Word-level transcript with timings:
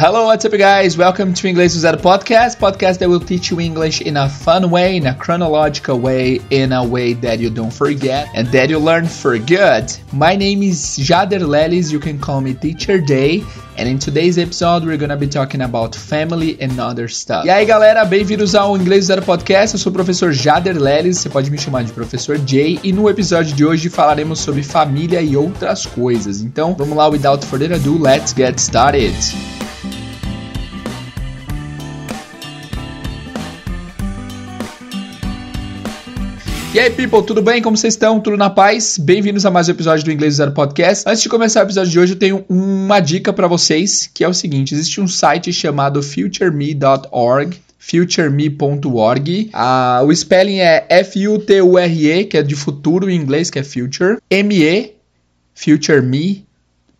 Hello, 0.00 0.26
what's 0.26 0.44
up, 0.44 0.52
guys? 0.52 0.96
Welcome 0.96 1.34
to 1.34 1.48
English 1.48 1.72
Zero 1.72 1.96
podcast, 1.96 2.58
podcast 2.58 3.00
that 3.00 3.08
will 3.08 3.18
teach 3.18 3.50
you 3.50 3.58
English 3.58 4.00
in 4.00 4.16
a 4.16 4.28
fun 4.28 4.70
way, 4.70 4.96
in 4.96 5.08
a 5.08 5.14
chronological 5.16 5.98
way, 5.98 6.38
in 6.50 6.72
a 6.72 6.86
way 6.86 7.14
that 7.14 7.40
you 7.40 7.50
don't 7.50 7.72
forget 7.72 8.28
and 8.32 8.46
that 8.52 8.70
you 8.70 8.78
learn 8.78 9.08
for 9.08 9.36
good. 9.38 9.92
My 10.12 10.36
name 10.36 10.62
is 10.62 11.00
Jader 11.00 11.40
Lelis. 11.40 11.90
You 11.90 11.98
can 11.98 12.20
call 12.20 12.40
me 12.40 12.54
Teacher 12.54 13.00
Day. 13.00 13.42
And 13.76 13.88
in 13.88 13.98
today's 13.98 14.38
episode, 14.38 14.84
we're 14.84 14.98
gonna 14.98 15.16
be 15.16 15.26
talking 15.26 15.62
about 15.62 15.96
family 15.96 16.56
and 16.60 16.78
other 16.78 17.08
stuff. 17.08 17.44
E 17.44 17.50
aí, 17.50 17.64
galera, 17.66 18.04
bem-vindos 18.04 18.54
ao 18.54 18.76
Inglês 18.76 19.06
Zero 19.06 19.22
Podcast. 19.22 19.74
Eu 19.74 19.80
sou 19.80 19.90
o 19.90 19.92
professor 19.92 20.32
Jader 20.32 20.80
Lelis, 20.80 21.18
você 21.18 21.28
pode 21.28 21.50
me 21.50 21.58
chamar 21.58 21.82
de 21.82 21.90
professor 21.90 22.38
Jay. 22.46 22.78
E 22.84 22.92
no 22.92 23.10
episódio 23.10 23.52
de 23.52 23.64
hoje 23.64 23.90
falaremos 23.90 24.38
sobre 24.38 24.62
família 24.62 25.20
e 25.20 25.36
outras 25.36 25.86
coisas. 25.86 26.40
Então, 26.40 26.76
vamos 26.78 26.96
lá, 26.96 27.08
without 27.08 27.44
further 27.44 27.72
ado, 27.72 28.00
let's 28.00 28.32
get 28.32 28.60
started. 28.60 29.12
E 36.74 36.78
aí, 36.78 36.90
people, 36.90 37.22
tudo 37.24 37.40
bem? 37.40 37.62
Como 37.62 37.78
vocês 37.78 37.94
estão? 37.94 38.20
Tudo 38.20 38.36
na 38.36 38.50
paz? 38.50 38.98
Bem-vindos 38.98 39.46
a 39.46 39.50
mais 39.50 39.68
um 39.68 39.72
episódio 39.72 40.04
do 40.04 40.12
Inglês 40.12 40.34
Zero 40.34 40.52
Podcast. 40.52 41.02
Antes 41.08 41.22
de 41.22 41.28
começar 41.28 41.60
o 41.60 41.62
episódio 41.62 41.90
de 41.90 41.98
hoje, 41.98 42.12
eu 42.12 42.18
tenho 42.18 42.44
uma 42.46 43.00
dica 43.00 43.32
para 43.32 43.46
vocês, 43.46 44.08
que 44.12 44.22
é 44.22 44.28
o 44.28 44.34
seguinte: 44.34 44.74
existe 44.74 45.00
um 45.00 45.08
site 45.08 45.50
chamado 45.50 46.02
futureme.org 46.02 47.58
futureme.org. 47.78 49.50
Ah, 49.54 50.02
o 50.04 50.14
spelling 50.14 50.58
é 50.58 50.86
F-U-T-U-R-E, 50.90 52.24
que 52.26 52.36
é 52.36 52.42
de 52.42 52.54
futuro 52.54 53.08
em 53.08 53.16
inglês, 53.16 53.48
que 53.48 53.58
é 53.58 53.64
future. 53.64 54.18
M-E, 54.30 54.92
futureme 55.54 56.47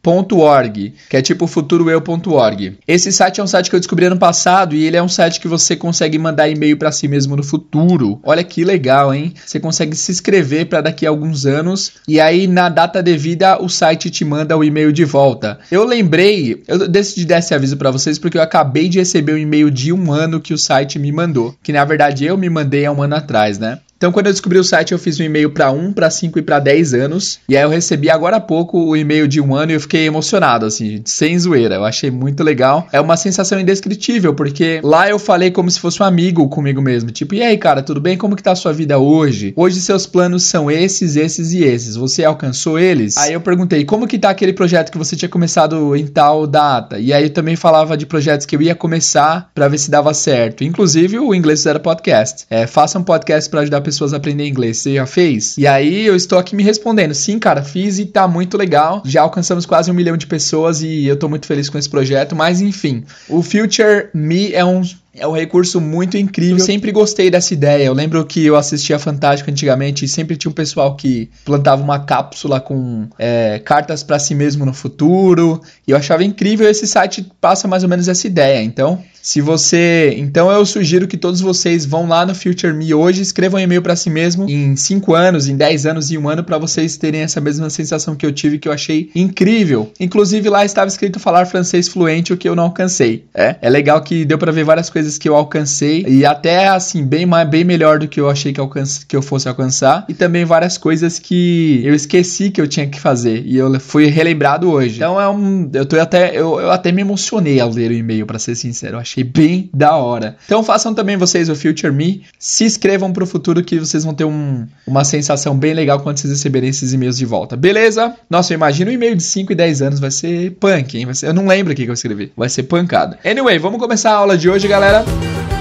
.org, 0.08 0.94
que 1.08 1.16
é 1.16 1.22
tipo 1.22 1.46
futuroeu.org. 1.46 2.78
Esse 2.86 3.12
site 3.12 3.40
é 3.40 3.44
um 3.44 3.46
site 3.46 3.68
que 3.68 3.76
eu 3.76 3.80
descobri 3.80 4.06
ano 4.06 4.18
passado 4.18 4.74
e 4.74 4.84
ele 4.84 4.96
é 4.96 5.02
um 5.02 5.08
site 5.08 5.40
que 5.40 5.48
você 5.48 5.76
consegue 5.76 6.18
mandar 6.18 6.48
e-mail 6.48 6.76
para 6.76 6.92
si 6.92 7.06
mesmo 7.06 7.36
no 7.36 7.42
futuro. 7.42 8.20
Olha 8.22 8.42
que 8.42 8.64
legal, 8.64 9.12
hein? 9.12 9.34
Você 9.44 9.60
consegue 9.60 9.94
se 9.96 10.10
inscrever 10.10 10.66
para 10.66 10.80
daqui 10.80 11.06
a 11.06 11.10
alguns 11.10 11.46
anos 11.46 11.92
e 12.06 12.20
aí 12.20 12.46
na 12.46 12.68
data 12.68 13.02
devida 13.02 13.62
o 13.62 13.68
site 13.68 14.10
te 14.10 14.24
manda 14.24 14.56
o 14.56 14.64
e-mail 14.64 14.92
de 14.92 15.04
volta. 15.04 15.58
Eu 15.70 15.84
lembrei, 15.84 16.62
eu 16.66 16.88
decidi 16.88 17.24
dar 17.24 17.38
esse 17.38 17.54
aviso 17.54 17.76
para 17.76 17.90
vocês 17.90 18.18
porque 18.18 18.38
eu 18.38 18.42
acabei 18.42 18.88
de 18.88 18.98
receber 18.98 19.34
um 19.34 19.38
e-mail 19.38 19.70
de 19.70 19.92
um 19.92 20.12
ano 20.12 20.40
que 20.40 20.54
o 20.54 20.58
site 20.58 20.98
me 20.98 21.12
mandou, 21.12 21.54
que 21.62 21.72
na 21.72 21.84
verdade 21.84 22.24
eu 22.24 22.36
me 22.36 22.48
mandei 22.48 22.86
há 22.86 22.92
um 22.92 23.02
ano 23.02 23.16
atrás, 23.16 23.58
né? 23.58 23.78
Então, 23.98 24.12
quando 24.12 24.26
eu 24.26 24.32
descobri 24.32 24.56
o 24.56 24.62
site, 24.62 24.92
eu 24.92 24.98
fiz 24.98 25.18
um 25.18 25.24
e-mail 25.24 25.50
para 25.50 25.72
1, 25.72 25.92
para 25.92 26.08
5 26.08 26.38
e 26.38 26.42
para 26.42 26.60
10 26.60 26.94
anos. 26.94 27.40
E 27.48 27.56
aí 27.56 27.64
eu 27.64 27.68
recebi 27.68 28.08
agora 28.08 28.36
há 28.36 28.40
pouco 28.40 28.78
o 28.78 28.96
e-mail 28.96 29.26
de 29.26 29.40
um 29.40 29.56
ano 29.56 29.72
e 29.72 29.74
eu 29.74 29.80
fiquei 29.80 30.06
emocionado, 30.06 30.64
assim, 30.66 31.02
sem 31.04 31.36
zoeira. 31.36 31.74
Eu 31.74 31.84
achei 31.84 32.08
muito 32.08 32.44
legal. 32.44 32.86
É 32.92 33.00
uma 33.00 33.16
sensação 33.16 33.58
indescritível, 33.58 34.32
porque 34.34 34.80
lá 34.84 35.10
eu 35.10 35.18
falei 35.18 35.50
como 35.50 35.68
se 35.68 35.80
fosse 35.80 36.00
um 36.00 36.06
amigo 36.06 36.48
comigo 36.48 36.80
mesmo. 36.80 37.10
Tipo, 37.10 37.34
e 37.34 37.42
aí, 37.42 37.58
cara, 37.58 37.82
tudo 37.82 38.00
bem? 38.00 38.16
Como 38.16 38.36
que 38.36 38.42
tá 38.42 38.52
a 38.52 38.56
sua 38.56 38.72
vida 38.72 39.00
hoje? 39.00 39.52
Hoje 39.56 39.80
seus 39.80 40.06
planos 40.06 40.44
são 40.44 40.70
esses, 40.70 41.16
esses 41.16 41.50
e 41.52 41.64
esses. 41.64 41.96
Você 41.96 42.24
alcançou 42.24 42.78
eles? 42.78 43.16
Aí 43.16 43.32
eu 43.32 43.40
perguntei, 43.40 43.84
como 43.84 44.06
que 44.06 44.16
tá 44.16 44.30
aquele 44.30 44.52
projeto 44.52 44.92
que 44.92 44.98
você 44.98 45.16
tinha 45.16 45.28
começado 45.28 45.96
em 45.96 46.06
tal 46.06 46.46
data? 46.46 47.00
E 47.00 47.12
aí 47.12 47.24
eu 47.24 47.30
também 47.30 47.56
falava 47.56 47.96
de 47.96 48.06
projetos 48.06 48.46
que 48.46 48.54
eu 48.54 48.62
ia 48.62 48.76
começar 48.76 49.50
para 49.52 49.66
ver 49.66 49.78
se 49.78 49.90
dava 49.90 50.14
certo. 50.14 50.62
Inclusive 50.62 51.18
o 51.18 51.34
Inglês 51.34 51.60
Zero 51.60 51.80
Podcast. 51.80 52.46
É, 52.48 52.64
faça 52.64 52.96
um 52.96 53.02
podcast 53.02 53.50
para 53.50 53.62
ajudar 53.62 53.87
pessoas 53.88 54.12
a 54.12 54.18
aprender 54.18 54.46
inglês. 54.46 54.78
Você 54.78 54.94
já 54.94 55.06
fez? 55.06 55.56
E 55.56 55.66
aí 55.66 56.06
eu 56.06 56.14
estou 56.14 56.38
aqui 56.38 56.54
me 56.54 56.62
respondendo. 56.62 57.14
Sim, 57.14 57.38
cara, 57.38 57.62
fiz 57.62 57.98
e 57.98 58.06
tá 58.06 58.28
muito 58.28 58.56
legal. 58.56 59.02
Já 59.04 59.22
alcançamos 59.22 59.64
quase 59.64 59.90
um 59.90 59.94
milhão 59.94 60.16
de 60.16 60.26
pessoas 60.26 60.82
e 60.82 61.06
eu 61.06 61.16
tô 61.16 61.28
muito 61.28 61.46
feliz 61.46 61.68
com 61.68 61.78
esse 61.78 61.88
projeto. 61.88 62.36
Mas 62.36 62.60
enfim, 62.60 63.04
o 63.28 63.42
Future 63.42 64.08
Me 64.14 64.52
é 64.52 64.64
um 64.64 64.82
é 65.14 65.26
um 65.26 65.32
recurso 65.32 65.80
muito 65.80 66.16
incrível. 66.16 66.58
Eu 66.58 66.64
sempre 66.64 66.92
gostei 66.92 67.30
dessa 67.30 67.52
ideia. 67.52 67.84
Eu 67.84 67.92
lembro 67.92 68.24
que 68.24 68.44
eu 68.44 68.56
assistia 68.56 68.98
Fantástico 68.98 69.50
antigamente 69.50 70.04
e 70.04 70.08
sempre 70.08 70.36
tinha 70.36 70.50
um 70.50 70.54
pessoal 70.54 70.94
que 70.96 71.30
plantava 71.44 71.82
uma 71.82 71.98
cápsula 71.98 72.60
com 72.60 73.08
é, 73.18 73.58
cartas 73.58 74.02
para 74.02 74.18
si 74.18 74.34
mesmo 74.34 74.64
no 74.64 74.72
futuro. 74.72 75.60
E 75.86 75.90
eu 75.90 75.96
achava 75.96 76.24
incrível. 76.24 76.68
Esse 76.68 76.86
site 76.86 77.26
passa 77.40 77.66
mais 77.66 77.82
ou 77.82 77.88
menos 77.88 78.08
essa 78.08 78.26
ideia. 78.26 78.62
Então, 78.62 79.02
se 79.28 79.40
você. 79.40 80.14
Então, 80.16 80.50
eu 80.50 80.64
sugiro 80.64 81.06
que 81.06 81.16
todos 81.16 81.40
vocês 81.40 81.84
vão 81.84 82.08
lá 82.08 82.24
no 82.24 82.34
Future 82.34 82.72
Me 82.72 82.94
hoje, 82.94 83.20
escrevam 83.20 83.60
um 83.60 83.62
e-mail 83.62 83.82
para 83.82 83.94
si 83.96 84.08
mesmo 84.08 84.48
em 84.48 84.74
5 84.74 85.14
anos, 85.14 85.48
em 85.48 85.56
10 85.56 85.86
anos 85.86 86.10
e 86.10 86.16
um 86.16 86.28
ano, 86.28 86.44
para 86.44 86.56
vocês 86.56 86.96
terem 86.96 87.20
essa 87.20 87.40
mesma 87.40 87.68
sensação 87.68 88.14
que 88.16 88.24
eu 88.24 88.32
tive, 88.32 88.58
que 88.58 88.68
eu 88.68 88.72
achei 88.72 89.10
incrível. 89.14 89.92
Inclusive, 90.00 90.48
lá 90.48 90.64
estava 90.64 90.88
escrito 90.88 91.20
falar 91.20 91.46
francês 91.46 91.88
fluente, 91.88 92.32
o 92.32 92.36
que 92.36 92.48
eu 92.48 92.56
não 92.56 92.64
alcancei. 92.64 93.26
É, 93.34 93.56
é 93.60 93.68
legal 93.68 94.00
que 94.00 94.24
deu 94.24 94.38
para 94.38 94.52
ver 94.52 94.64
várias 94.64 94.88
coisas 94.88 95.07
coisas 95.08 95.18
que 95.18 95.28
eu 95.28 95.34
alcancei 95.34 96.04
e 96.06 96.26
até 96.26 96.68
assim 96.68 97.04
bem 97.04 97.26
bem 97.48 97.64
melhor 97.64 97.98
do 97.98 98.08
que 98.08 98.20
eu 98.20 98.28
achei 98.28 98.52
que, 98.52 98.60
alcance, 98.60 99.06
que 99.06 99.16
eu 99.16 99.22
fosse 99.22 99.48
alcançar 99.48 100.04
e 100.08 100.14
também 100.14 100.44
várias 100.44 100.76
coisas 100.76 101.18
que 101.18 101.80
eu 101.84 101.94
esqueci 101.94 102.50
que 102.50 102.60
eu 102.60 102.68
tinha 102.68 102.86
que 102.86 103.00
fazer 103.00 103.42
e 103.46 103.56
eu 103.56 103.78
fui 103.80 104.06
relembrado 104.06 104.70
hoje. 104.70 104.96
Então 104.96 105.20
é 105.20 105.28
um 105.28 105.70
eu 105.72 105.86
tô 105.86 105.98
até 105.98 106.30
eu, 106.36 106.60
eu 106.60 106.70
até 106.70 106.92
me 106.92 107.00
emocionei 107.00 107.60
ao 107.60 107.70
ler 107.70 107.90
o 107.90 107.94
e-mail 107.94 108.26
para 108.26 108.38
ser 108.38 108.54
sincero, 108.54 108.96
eu 108.96 109.00
achei 109.00 109.24
bem 109.24 109.70
da 109.72 109.96
hora. 109.96 110.36
Então 110.44 110.62
façam 110.62 110.92
também 110.92 111.16
vocês 111.16 111.48
o 111.48 111.54
Future 111.54 111.92
Me, 111.92 112.22
se 112.38 112.64
inscrevam 112.64 113.12
pro 113.12 113.26
futuro 113.26 113.62
que 113.62 113.78
vocês 113.78 114.04
vão 114.04 114.14
ter 114.14 114.24
um, 114.24 114.66
uma 114.86 115.04
sensação 115.04 115.56
bem 115.56 115.72
legal 115.72 116.00
quando 116.00 116.18
vocês 116.18 116.32
receberem 116.32 116.68
esses 116.68 116.92
e-mails 116.92 117.16
de 117.16 117.24
volta. 117.24 117.56
Beleza? 117.56 118.14
Nossa, 118.28 118.52
eu 118.52 118.56
imagino 118.56 118.90
um 118.90 118.94
e-mail 118.94 119.16
de 119.16 119.22
5 119.22 119.52
e 119.52 119.54
10 119.54 119.82
anos 119.82 120.00
vai 120.00 120.10
ser 120.10 120.52
punk, 120.52 120.98
hein? 120.98 121.06
Vai 121.06 121.14
ser, 121.14 121.28
eu 121.28 121.34
não 121.34 121.46
lembro 121.46 121.72
o 121.72 121.76
que 121.76 121.84
eu 121.84 121.94
escrevi. 121.94 122.32
Vai 122.36 122.48
ser 122.48 122.64
pancada. 122.64 123.18
Anyway, 123.24 123.58
vamos 123.58 123.78
começar 123.78 124.12
a 124.12 124.16
aula 124.16 124.36
de 124.36 124.48
hoje, 124.48 124.66
galera. 124.66 124.87
galera. 124.88 125.57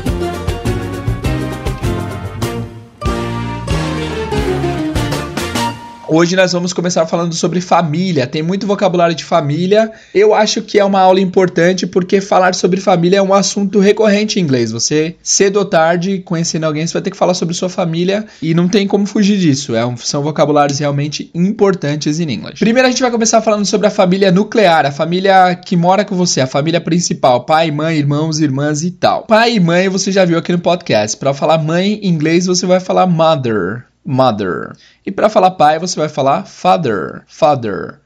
Hoje 6.09 6.37
nós 6.37 6.53
vamos 6.53 6.71
começar 6.71 7.05
falando 7.05 7.35
sobre 7.35 7.59
família. 7.59 8.25
Tem 8.25 8.41
muito 8.41 8.65
vocabulário 8.65 9.13
de 9.13 9.25
família. 9.25 9.91
Eu 10.15 10.33
acho 10.33 10.61
que 10.61 10.79
é 10.79 10.85
uma 10.85 11.01
aula 11.01 11.19
importante 11.19 11.85
porque 11.85 12.21
falar 12.21 12.55
sobre 12.55 12.79
família 12.79 13.17
é 13.17 13.21
um 13.21 13.33
assunto 13.33 13.79
recorrente 13.79 14.39
em 14.39 14.43
inglês. 14.43 14.71
Você, 14.71 15.15
cedo 15.21 15.57
ou 15.57 15.65
tarde, 15.65 16.19
conhecendo 16.19 16.63
alguém, 16.63 16.87
você 16.87 16.93
vai 16.93 17.01
ter 17.01 17.11
que 17.11 17.17
falar 17.17 17.33
sobre 17.33 17.53
sua 17.53 17.67
família 17.67 18.25
e 18.41 18.53
não 18.53 18.69
tem 18.69 18.87
como 18.87 19.05
fugir 19.05 19.37
disso. 19.37 19.75
É 19.75 19.85
um, 19.85 19.97
são 19.97 20.23
vocabulários 20.23 20.79
realmente 20.79 21.29
importantes 21.35 22.21
em 22.21 22.31
inglês. 22.31 22.57
Primeiro 22.57 22.87
a 22.87 22.91
gente 22.91 23.01
vai 23.01 23.11
começar 23.11 23.41
falando 23.41 23.65
sobre 23.65 23.87
a 23.87 23.91
família 23.91 24.31
nuclear, 24.31 24.85
a 24.85 24.91
família 24.91 25.55
que 25.55 25.75
mora 25.75 26.05
com 26.05 26.15
você, 26.15 26.39
a 26.39 26.47
família 26.47 26.79
principal, 26.79 27.43
pai, 27.43 27.69
mãe, 27.69 27.97
irmãos, 27.97 28.39
irmãs 28.39 28.81
e 28.81 28.91
tal. 28.91 29.23
Pai 29.23 29.55
e 29.55 29.59
mãe 29.59 29.89
você 29.89 30.09
já 30.09 30.23
viu 30.23 30.37
aqui 30.37 30.53
no 30.53 30.59
podcast. 30.59 31.17
Para 31.17 31.33
falar 31.33 31.57
mãe 31.57 31.99
em 32.01 32.07
inglês 32.07 32.45
você 32.45 32.65
vai 32.65 32.79
falar 32.79 33.05
mother 33.05 33.86
mother. 34.07 34.71
E 35.05 35.11
para 35.11 35.27
falar 35.27 35.51
pai, 35.51 35.77
você 35.77 35.99
vai 35.99 36.07
falar 36.07 36.45
father, 36.45 37.23
father. 37.27 37.99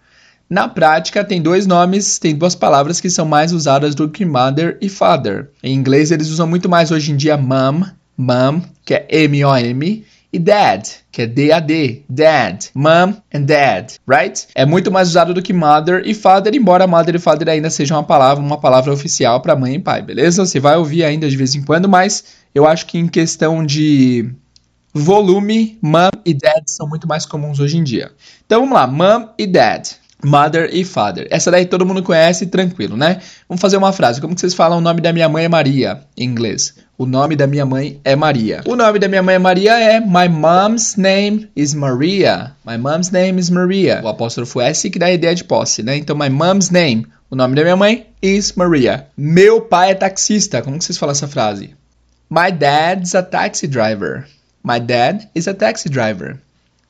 Na 0.50 0.68
prática, 0.68 1.24
tem 1.24 1.42
dois 1.42 1.66
nomes, 1.66 2.20
tem 2.20 2.36
duas 2.36 2.56
palavras 2.56 3.00
que 3.00 3.10
são 3.10 3.26
mais 3.26 3.54
usadas 3.54 3.96
do 3.96 4.10
que 4.10 4.26
mother 4.26 4.78
e 4.82 4.90
father. 4.90 5.50
Em 5.64 5.74
inglês, 5.74 6.12
eles 6.12 6.30
usam 6.30 6.48
muito 6.48 6.68
mais 6.68 6.92
hoje 6.92 7.12
em 7.12 7.16
dia 7.16 7.38
mom, 7.38 7.84
mom, 8.18 8.62
que 8.84 8.96
é 8.96 9.06
M-O-M, 9.10 10.04
e 10.34 10.40
dad, 10.40 10.88
que 11.12 11.24
é 11.24 11.28
D-A-D, 11.28 12.04
dad, 12.10 12.66
mom 12.74 13.14
and 13.34 13.44
dad, 13.44 13.94
right? 14.08 14.48
É 14.56 14.66
muito 14.66 14.90
mais 14.92 15.10
usado 15.10 15.34
do 15.34 15.42
que 15.42 15.52
mother 15.52 16.02
e 16.06 16.14
father, 16.14 16.56
embora 16.56 16.88
mother 16.88 17.16
e 17.16 17.20
father 17.20 17.50
ainda 17.50 17.70
sejam 17.70 17.98
uma 17.98 18.04
palavra, 18.04 18.44
uma 18.44 18.58
palavra 18.58 18.94
oficial 18.94 19.42
para 19.42 19.56
mãe 19.56 19.76
e 19.76 19.80
pai, 19.80 20.02
beleza? 20.02 20.46
Você 20.46 20.60
vai 20.60 20.78
ouvir 20.78 21.04
ainda 21.04 21.30
de 21.30 21.36
vez 21.36 21.54
em 21.54 21.64
quando, 21.64 21.90
mas 21.90 22.24
eu 22.56 22.66
acho 22.66 22.86
que 22.86 22.98
em 22.98 23.08
questão 23.08 23.66
de 23.66 24.34
volume, 24.94 25.78
mom 25.82 26.10
e 26.26 26.34
dad 26.34 26.64
são 26.68 26.88
muito 26.88 27.08
mais 27.08 27.26
comuns 27.26 27.60
hoje 27.60 27.78
em 27.78 27.84
dia. 27.84 28.12
Então 28.46 28.62
vamos 28.62 28.76
lá, 28.76 28.88
mom 28.88 29.30
e 29.38 29.48
dad. 29.48 30.02
Mother 30.24 30.70
e 30.72 30.86
father. 30.86 31.28
Essa 31.32 31.50
daí 31.50 31.66
todo 31.66 31.86
mundo 31.86 32.04
conhece, 32.04 32.46
tranquilo, 32.46 32.96
né? 32.96 33.20
Vamos 33.50 33.60
fazer 33.60 33.78
uma 33.78 33.92
frase. 33.92 34.22
Como 34.22 34.36
que 34.36 34.42
vocês 34.42 34.54
falam 34.54 34.78
o 34.78 34.82
nome 34.82 35.02
da 35.02 35.12
minha 35.12 35.28
mãe 35.28 35.46
é 35.46 35.50
Maria 35.50 36.02
em 36.16 36.26
inglês? 36.26 36.76
O 36.96 37.08
nome 37.08 37.36
da 37.36 37.48
minha 37.48 37.66
mãe 37.66 38.00
é 38.04 38.16
Maria. 38.16 38.62
O 38.68 38.76
nome 38.76 39.00
da 39.00 39.08
minha 39.08 39.24
mãe 39.24 39.36
é 39.36 39.40
Maria 39.40 39.80
é 39.80 40.00
My 40.00 40.30
mom's 40.30 40.96
name 40.96 41.50
is 41.56 41.74
Maria. 41.74 42.56
My 42.64 42.78
mom's 42.78 43.10
name 43.10 43.40
is 43.40 43.50
Maria. 43.50 44.02
O 44.04 44.08
apóstrofo 44.08 44.62
S 44.62 44.88
que 44.92 45.00
dá 45.00 45.08
a 45.08 45.12
ideia 45.12 45.34
de 45.34 45.44
posse, 45.44 45.82
né? 45.82 45.98
Então 45.98 46.16
my 46.16 46.30
mom's 46.30 46.70
name, 46.70 47.08
o 47.30 47.36
nome 47.36 47.56
da 47.56 47.64
minha 47.64 47.76
mãe 47.76 48.06
is 48.22 48.54
Maria. 48.54 49.08
Meu 49.18 49.62
pai 49.62 49.92
é 49.92 49.96
taxista. 49.96 50.62
Como 50.62 50.78
que 50.78 50.86
vocês 50.86 51.00
falam 51.00 51.14
essa 51.14 51.28
frase? 51.28 51.76
My 52.30 52.52
dad's 52.52 53.16
a 53.16 53.24
taxi 53.24 53.68
driver. 53.68 54.28
My 54.64 54.80
dad 54.80 55.28
is 55.34 55.48
a 55.48 55.54
taxi 55.54 55.90
driver. 55.90 56.38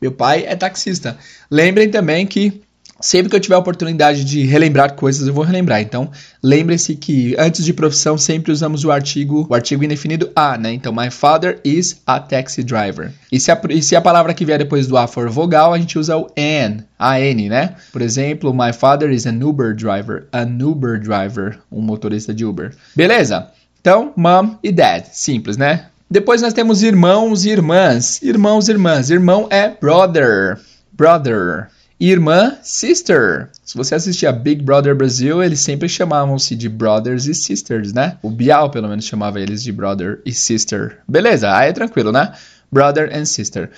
Meu 0.01 0.11
pai 0.11 0.45
é 0.45 0.55
taxista. 0.55 1.17
Lembrem 1.49 1.89
também 1.89 2.25
que 2.25 2.61
Sempre 3.01 3.31
que 3.31 3.35
eu 3.35 3.39
tiver 3.39 3.55
a 3.55 3.59
oportunidade 3.59 4.23
de 4.23 4.45
relembrar 4.45 4.93
coisas, 4.93 5.27
eu 5.27 5.33
vou 5.33 5.43
relembrar. 5.43 5.81
Então, 5.81 6.11
lembre-se 6.41 6.95
que 6.95 7.35
antes 7.37 7.65
de 7.65 7.73
profissão 7.73 8.17
sempre 8.17 8.51
usamos 8.51 8.85
o 8.85 8.91
artigo, 8.91 9.47
o 9.49 9.55
artigo 9.55 9.83
indefinido 9.83 10.31
a, 10.35 10.55
né? 10.57 10.71
Então, 10.71 10.93
my 10.93 11.09
father 11.09 11.59
is 11.65 11.99
a 12.05 12.19
taxi 12.19 12.63
driver. 12.63 13.11
E 13.31 13.39
se 13.39 13.51
a, 13.51 13.59
e 13.69 13.81
se 13.81 13.95
a 13.95 14.01
palavra 14.01 14.33
que 14.35 14.45
vier 14.45 14.59
depois 14.59 14.85
do 14.85 14.97
a 14.97 15.07
for 15.07 15.29
vogal, 15.29 15.73
a 15.73 15.79
gente 15.79 15.97
usa 15.97 16.15
o 16.15 16.27
an, 16.37 16.83
a 16.99 17.19
n, 17.19 17.49
né? 17.49 17.75
Por 17.91 18.03
exemplo, 18.03 18.53
my 18.53 18.71
father 18.71 19.09
is 19.09 19.25
an 19.25 19.39
Uber 19.43 19.75
driver, 19.75 20.27
an 20.31 20.59
Uber 20.61 20.99
driver, 20.99 21.57
um 21.71 21.81
motorista 21.81 22.31
de 22.31 22.45
Uber. 22.45 22.71
Beleza? 22.95 23.49
Então, 23.79 24.13
mom 24.15 24.57
e 24.61 24.71
dad, 24.71 25.05
simples, 25.11 25.57
né? 25.57 25.87
Depois 26.11 26.41
nós 26.41 26.53
temos 26.53 26.83
irmãos 26.83 27.45
e 27.45 27.49
irmãs. 27.51 28.21
Irmãos 28.21 28.67
e 28.67 28.71
irmãs. 28.71 29.09
Irmão 29.09 29.47
é 29.49 29.69
brother, 29.69 30.59
brother 30.91 31.69
irmã, 32.09 32.57
sister. 32.63 33.49
Se 33.63 33.77
você 33.77 33.93
assistir 33.93 34.25
a 34.25 34.31
Big 34.31 34.63
Brother 34.63 34.95
Brasil, 34.95 35.43
eles 35.43 35.59
sempre 35.59 35.87
chamavam-se 35.87 36.55
de 36.55 36.67
brothers 36.67 37.27
e 37.27 37.35
sisters, 37.35 37.93
né? 37.93 38.17
O 38.23 38.29
Bial, 38.29 38.71
pelo 38.71 38.87
menos, 38.87 39.05
chamava 39.05 39.39
eles 39.39 39.61
de 39.61 39.71
brother 39.71 40.19
e 40.25 40.33
sister. 40.33 40.97
Beleza, 41.07 41.55
aí 41.55 41.69
é 41.69 41.73
tranquilo, 41.73 42.11
né? 42.11 42.33
Brother 42.71 43.15
and 43.15 43.25
sister. 43.25 43.69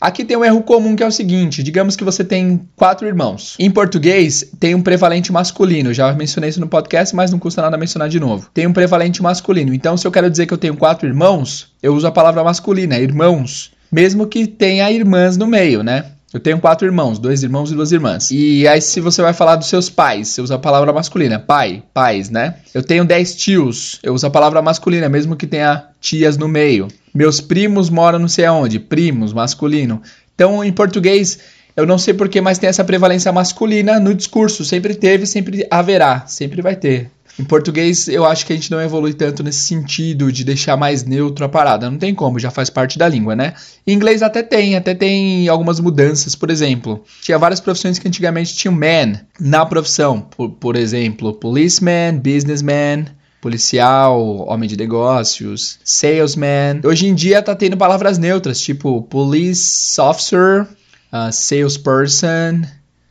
Aqui 0.00 0.24
tem 0.24 0.36
um 0.36 0.44
erro 0.44 0.62
comum 0.62 0.94
que 0.94 1.02
é 1.02 1.06
o 1.06 1.12
seguinte: 1.12 1.62
digamos 1.62 1.96
que 1.96 2.04
você 2.04 2.22
tem 2.22 2.68
quatro 2.76 3.06
irmãos. 3.06 3.56
Em 3.58 3.70
português, 3.70 4.52
tem 4.60 4.74
um 4.74 4.82
prevalente 4.82 5.32
masculino. 5.32 5.92
Já 5.92 6.12
mencionei 6.12 6.50
isso 6.50 6.60
no 6.60 6.68
podcast, 6.68 7.14
mas 7.14 7.30
não 7.30 7.38
custa 7.38 7.62
nada 7.62 7.76
mencionar 7.76 8.08
de 8.08 8.20
novo. 8.20 8.48
Tem 8.54 8.66
um 8.66 8.72
prevalente 8.72 9.22
masculino. 9.22 9.74
Então, 9.74 9.96
se 9.96 10.06
eu 10.06 10.12
quero 10.12 10.30
dizer 10.30 10.46
que 10.46 10.54
eu 10.54 10.58
tenho 10.58 10.76
quatro 10.76 11.08
irmãos, 11.08 11.72
eu 11.82 11.94
uso 11.94 12.06
a 12.06 12.12
palavra 12.12 12.44
masculina, 12.44 12.98
irmãos. 12.98 13.72
Mesmo 13.90 14.26
que 14.26 14.46
tenha 14.46 14.90
irmãs 14.92 15.36
no 15.36 15.46
meio, 15.46 15.82
né? 15.82 16.04
Eu 16.32 16.38
tenho 16.38 16.60
quatro 16.60 16.86
irmãos, 16.86 17.18
dois 17.18 17.42
irmãos 17.42 17.70
e 17.70 17.74
duas 17.74 17.90
irmãs. 17.90 18.30
E 18.30 18.68
aí, 18.68 18.82
se 18.82 19.00
você 19.00 19.22
vai 19.22 19.32
falar 19.32 19.56
dos 19.56 19.68
seus 19.68 19.88
pais, 19.88 20.28
você 20.28 20.42
usa 20.42 20.56
a 20.56 20.58
palavra 20.58 20.92
masculina, 20.92 21.38
pai, 21.38 21.82
pais, 21.94 22.28
né? 22.28 22.56
Eu 22.74 22.82
tenho 22.82 23.04
dez 23.04 23.34
tios, 23.34 23.98
eu 24.02 24.12
uso 24.12 24.26
a 24.26 24.30
palavra 24.30 24.60
masculina, 24.60 25.08
mesmo 25.08 25.36
que 25.36 25.46
tenha 25.46 25.86
tias 26.00 26.36
no 26.36 26.46
meio. 26.46 26.88
Meus 27.14 27.40
primos 27.40 27.88
moram 27.88 28.18
não 28.18 28.28
sei 28.28 28.44
aonde, 28.44 28.78
primos, 28.78 29.32
masculino. 29.32 30.02
Então, 30.34 30.62
em 30.62 30.70
português, 30.70 31.38
eu 31.74 31.86
não 31.86 31.96
sei 31.96 32.12
porquê, 32.12 32.40
mas 32.42 32.58
tem 32.58 32.68
essa 32.68 32.84
prevalência 32.84 33.32
masculina 33.32 33.98
no 33.98 34.14
discurso. 34.14 34.64
Sempre 34.64 34.94
teve, 34.94 35.24
sempre 35.24 35.66
haverá, 35.70 36.26
sempre 36.26 36.60
vai 36.60 36.76
ter. 36.76 37.10
Em 37.38 37.44
português, 37.44 38.08
eu 38.08 38.24
acho 38.24 38.44
que 38.44 38.52
a 38.52 38.56
gente 38.56 38.70
não 38.70 38.80
evolui 38.80 39.14
tanto 39.14 39.44
nesse 39.44 39.60
sentido 39.60 40.32
de 40.32 40.42
deixar 40.42 40.76
mais 40.76 41.04
neutro 41.04 41.44
a 41.44 41.48
parada. 41.48 41.88
Não 41.88 41.96
tem 41.96 42.12
como, 42.12 42.38
já 42.38 42.50
faz 42.50 42.68
parte 42.68 42.98
da 42.98 43.08
língua, 43.08 43.36
né? 43.36 43.54
Em 43.86 43.92
inglês 43.92 44.22
até 44.22 44.42
tem, 44.42 44.74
até 44.74 44.92
tem 44.92 45.48
algumas 45.48 45.78
mudanças. 45.78 46.34
Por 46.34 46.50
exemplo, 46.50 47.04
tinha 47.22 47.38
várias 47.38 47.60
profissões 47.60 47.96
que 47.98 48.08
antigamente 48.08 48.56
tinham 48.56 48.74
man 48.74 49.20
na 49.38 49.64
profissão. 49.64 50.20
Por, 50.20 50.50
por 50.50 50.74
exemplo, 50.74 51.32
policeman, 51.32 52.18
businessman, 52.18 53.06
policial, 53.40 54.48
homem 54.48 54.68
de 54.68 54.76
negócios, 54.76 55.78
salesman. 55.84 56.80
Hoje 56.84 57.06
em 57.06 57.14
dia 57.14 57.40
tá 57.40 57.54
tendo 57.54 57.76
palavras 57.76 58.18
neutras, 58.18 58.60
tipo 58.60 59.02
police 59.02 60.00
officer, 60.00 60.66
uh, 61.12 61.32
salesperson, 61.32 62.62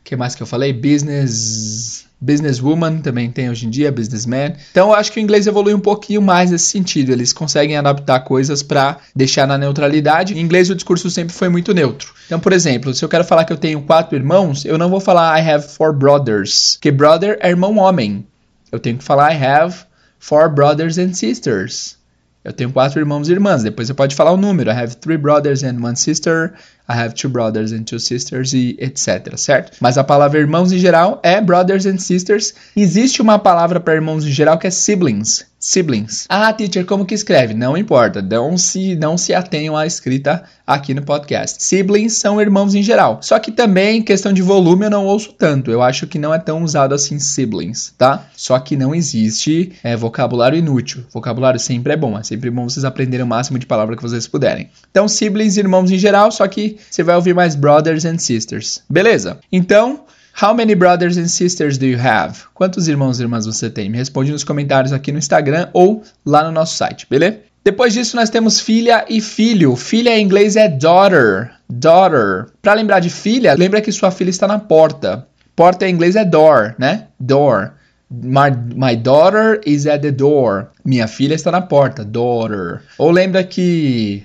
que 0.04 0.16
mais 0.16 0.34
que 0.34 0.42
eu 0.42 0.46
falei? 0.46 0.72
Business 0.72 2.07
businesswoman 2.20 2.98
também 2.98 3.30
tem 3.30 3.48
hoje 3.48 3.66
em 3.66 3.70
dia, 3.70 3.92
businessman. 3.92 4.54
Então 4.70 4.88
eu 4.88 4.94
acho 4.94 5.12
que 5.12 5.20
o 5.20 5.22
inglês 5.22 5.46
evolui 5.46 5.74
um 5.74 5.80
pouquinho 5.80 6.20
mais 6.20 6.50
nesse 6.50 6.66
sentido. 6.66 7.12
Eles 7.12 7.32
conseguem 7.32 7.76
adaptar 7.76 8.20
coisas 8.20 8.62
para 8.62 8.98
deixar 9.14 9.46
na 9.46 9.56
neutralidade. 9.56 10.34
Em 10.34 10.40
inglês 10.40 10.68
o 10.70 10.74
discurso 10.74 11.10
sempre 11.10 11.34
foi 11.34 11.48
muito 11.48 11.72
neutro. 11.72 12.12
Então, 12.26 12.40
por 12.40 12.52
exemplo, 12.52 12.92
se 12.92 13.04
eu 13.04 13.08
quero 13.08 13.24
falar 13.24 13.44
que 13.44 13.52
eu 13.52 13.56
tenho 13.56 13.80
quatro 13.82 14.16
irmãos, 14.16 14.64
eu 14.64 14.76
não 14.76 14.90
vou 14.90 15.00
falar 15.00 15.38
I 15.38 15.48
have 15.48 15.66
four 15.68 15.92
brothers, 15.92 16.76
porque 16.76 16.90
brother 16.90 17.38
é 17.40 17.48
irmão 17.48 17.76
homem. 17.78 18.26
Eu 18.70 18.78
tenho 18.78 18.98
que 18.98 19.04
falar 19.04 19.32
I 19.32 19.44
have 19.44 19.76
four 20.18 20.48
brothers 20.50 20.98
and 20.98 21.14
sisters. 21.14 21.96
Eu 22.44 22.52
tenho 22.52 22.72
quatro 22.72 22.98
irmãos 22.98 23.28
e 23.28 23.32
irmãs. 23.32 23.62
Depois 23.62 23.88
você 23.88 23.94
pode 23.94 24.14
falar 24.14 24.32
o 24.32 24.36
número. 24.36 24.70
I 24.70 24.72
have 24.72 24.96
three 24.96 25.18
brothers 25.18 25.62
and 25.62 25.76
one 25.82 25.96
sister. 25.96 26.54
I 26.88 26.94
have 26.94 27.14
two 27.14 27.28
brothers 27.28 27.72
and 27.72 27.84
two 27.84 27.98
sisters 27.98 28.54
e 28.54 28.74
etc, 28.80 29.36
certo? 29.36 29.76
Mas 29.78 29.98
a 29.98 30.04
palavra 30.04 30.40
irmãos 30.40 30.72
em 30.72 30.78
geral 30.78 31.20
é 31.22 31.38
brothers 31.40 31.84
and 31.84 31.98
sisters. 31.98 32.54
Existe 32.74 33.20
uma 33.20 33.38
palavra 33.38 33.78
para 33.78 33.94
irmãos 33.94 34.24
em 34.24 34.30
geral 34.30 34.58
que 34.58 34.66
é 34.66 34.70
siblings. 34.70 35.46
Siblings. 35.60 36.24
Ah, 36.28 36.52
teacher, 36.52 36.86
como 36.86 37.04
que 37.04 37.14
escreve? 37.14 37.52
Não 37.52 37.76
importa. 37.76 38.22
Não 38.22 38.56
se, 38.56 38.94
não 38.94 39.18
se 39.18 39.34
atenham 39.34 39.76
à 39.76 39.86
escrita 39.86 40.44
aqui 40.64 40.94
no 40.94 41.02
podcast. 41.02 41.62
Siblings 41.64 42.16
são 42.16 42.40
irmãos 42.40 42.76
em 42.76 42.82
geral. 42.82 43.18
Só 43.22 43.40
que 43.40 43.50
também, 43.50 44.00
questão 44.00 44.32
de 44.32 44.40
volume, 44.40 44.84
eu 44.84 44.90
não 44.90 45.04
ouço 45.04 45.32
tanto. 45.32 45.72
Eu 45.72 45.82
acho 45.82 46.06
que 46.06 46.16
não 46.16 46.32
é 46.32 46.38
tão 46.38 46.62
usado 46.62 46.94
assim 46.94 47.18
siblings, 47.18 47.92
tá? 47.98 48.28
Só 48.36 48.56
que 48.60 48.76
não 48.76 48.94
existe 48.94 49.72
é, 49.82 49.96
vocabulário 49.96 50.56
inútil. 50.56 51.02
Vocabulário 51.12 51.58
sempre 51.58 51.92
é 51.92 51.96
bom. 51.96 52.16
É 52.16 52.22
sempre 52.22 52.50
bom 52.50 52.68
vocês 52.68 52.84
aprenderem 52.84 53.24
o 53.24 53.28
máximo 53.28 53.58
de 53.58 53.66
palavra 53.66 53.96
que 53.96 54.02
vocês 54.02 54.28
puderem. 54.28 54.70
Então, 54.92 55.08
siblings, 55.08 55.56
irmãos 55.56 55.90
em 55.90 55.98
geral, 55.98 56.30
só 56.30 56.46
que 56.46 56.77
você 56.90 57.02
vai 57.02 57.16
ouvir 57.16 57.34
mais 57.34 57.54
brothers 57.54 58.04
and 58.04 58.18
sisters. 58.18 58.82
Beleza? 58.88 59.38
Então, 59.52 60.04
How 60.40 60.54
many 60.54 60.76
brothers 60.76 61.16
and 61.16 61.26
sisters 61.26 61.78
do 61.78 61.86
you 61.86 61.98
have? 61.98 62.44
Quantos 62.54 62.86
irmãos 62.86 63.18
e 63.18 63.24
irmãs 63.24 63.44
você 63.44 63.68
tem? 63.68 63.90
Me 63.90 63.98
responde 63.98 64.30
nos 64.30 64.44
comentários 64.44 64.92
aqui 64.92 65.10
no 65.10 65.18
Instagram 65.18 65.68
ou 65.72 66.04
lá 66.24 66.44
no 66.44 66.52
nosso 66.52 66.76
site, 66.76 67.08
beleza? 67.10 67.40
Depois 67.64 67.92
disso, 67.92 68.14
nós 68.14 68.30
temos 68.30 68.60
filha 68.60 69.04
e 69.08 69.20
filho. 69.20 69.74
Filha 69.74 70.16
em 70.16 70.24
inglês 70.24 70.54
é 70.54 70.68
daughter. 70.68 71.50
Daughter. 71.68 72.46
Para 72.62 72.74
lembrar 72.74 73.00
de 73.00 73.10
filha, 73.10 73.54
lembra 73.54 73.80
que 73.80 73.90
sua 73.90 74.12
filha 74.12 74.30
está 74.30 74.46
na 74.46 74.60
porta. 74.60 75.26
Porta 75.56 75.88
em 75.88 75.92
inglês 75.92 76.14
é 76.14 76.24
door, 76.24 76.74
né? 76.78 77.08
Door. 77.18 77.72
My, 78.08 78.50
my 78.74 78.94
daughter 78.94 79.60
is 79.66 79.86
at 79.86 80.00
the 80.02 80.12
door. 80.12 80.68
Minha 80.84 81.08
filha 81.08 81.34
está 81.34 81.50
na 81.50 81.60
porta. 81.60 82.04
Daughter. 82.04 82.80
Ou 82.96 83.10
lembra 83.10 83.42
que 83.42 84.24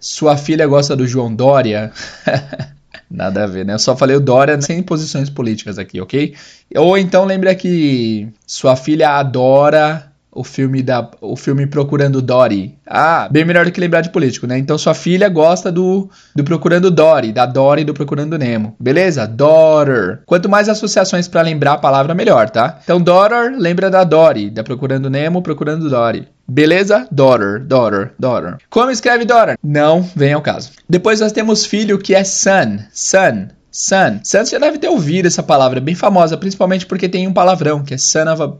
sua 0.00 0.36
filha 0.36 0.66
gosta 0.66 0.96
do 0.96 1.06
João 1.06 1.34
Dória. 1.34 1.92
Nada 3.10 3.44
a 3.44 3.46
ver, 3.46 3.64
né? 3.64 3.74
Eu 3.74 3.78
só 3.78 3.96
falei 3.96 4.16
o 4.16 4.20
Dória 4.20 4.60
sem 4.60 4.82
posições 4.82 5.28
políticas 5.28 5.78
aqui, 5.78 6.00
ok? 6.00 6.34
Ou 6.76 6.96
então 6.96 7.24
lembra 7.24 7.54
que 7.54 8.28
sua 8.46 8.76
filha 8.76 9.10
adora 9.10 10.10
o 10.32 10.44
filme 10.44 10.82
da 10.82 11.10
o 11.20 11.36
filme 11.36 11.66
Procurando 11.66 12.22
Dory. 12.22 12.78
Ah, 12.86 13.28
bem 13.30 13.44
melhor 13.44 13.64
do 13.64 13.72
que 13.72 13.80
lembrar 13.80 14.00
de 14.00 14.10
político, 14.10 14.46
né? 14.46 14.56
Então 14.58 14.78
sua 14.78 14.94
filha 14.94 15.28
gosta 15.28 15.72
do, 15.72 16.08
do 16.34 16.44
Procurando 16.44 16.90
Dory, 16.90 17.32
da 17.32 17.46
Dory 17.46 17.84
do 17.84 17.92
Procurando 17.92 18.38
Nemo. 18.38 18.76
Beleza? 18.78 19.26
Daughter. 19.26 20.20
Quanto 20.24 20.48
mais 20.48 20.68
associações 20.68 21.26
para 21.26 21.42
lembrar 21.42 21.72
a 21.72 21.78
palavra, 21.78 22.14
melhor, 22.14 22.48
tá? 22.48 22.78
Então 22.82 23.00
daughter 23.00 23.52
lembra 23.56 23.90
da 23.90 24.04
Dory, 24.04 24.50
da 24.50 24.62
Procurando 24.62 25.10
Nemo, 25.10 25.42
Procurando 25.42 25.90
Dory. 25.90 26.28
Beleza? 26.50 27.06
Daughter, 27.12 27.60
daughter, 27.60 28.12
daughter. 28.18 28.56
Como 28.68 28.90
escreve 28.90 29.24
daughter? 29.24 29.56
Não 29.62 30.02
vem 30.02 30.32
ao 30.32 30.42
caso. 30.42 30.72
Depois 30.88 31.20
nós 31.20 31.30
temos 31.30 31.64
filho 31.64 31.96
que 31.96 32.12
é 32.12 32.24
son, 32.24 32.80
son. 32.92 33.48
Son. 33.70 34.18
Son, 34.24 34.44
você 34.44 34.58
deve 34.58 34.78
ter 34.78 34.88
ouvido 34.88 35.26
essa 35.26 35.44
palavra, 35.44 35.80
bem 35.80 35.94
famosa, 35.94 36.36
principalmente 36.36 36.86
porque 36.86 37.08
tem 37.08 37.28
um 37.28 37.32
palavrão, 37.32 37.84
que 37.84 37.94
é 37.94 37.98
son 37.98 38.28
of 38.32 38.42
a 38.42 38.52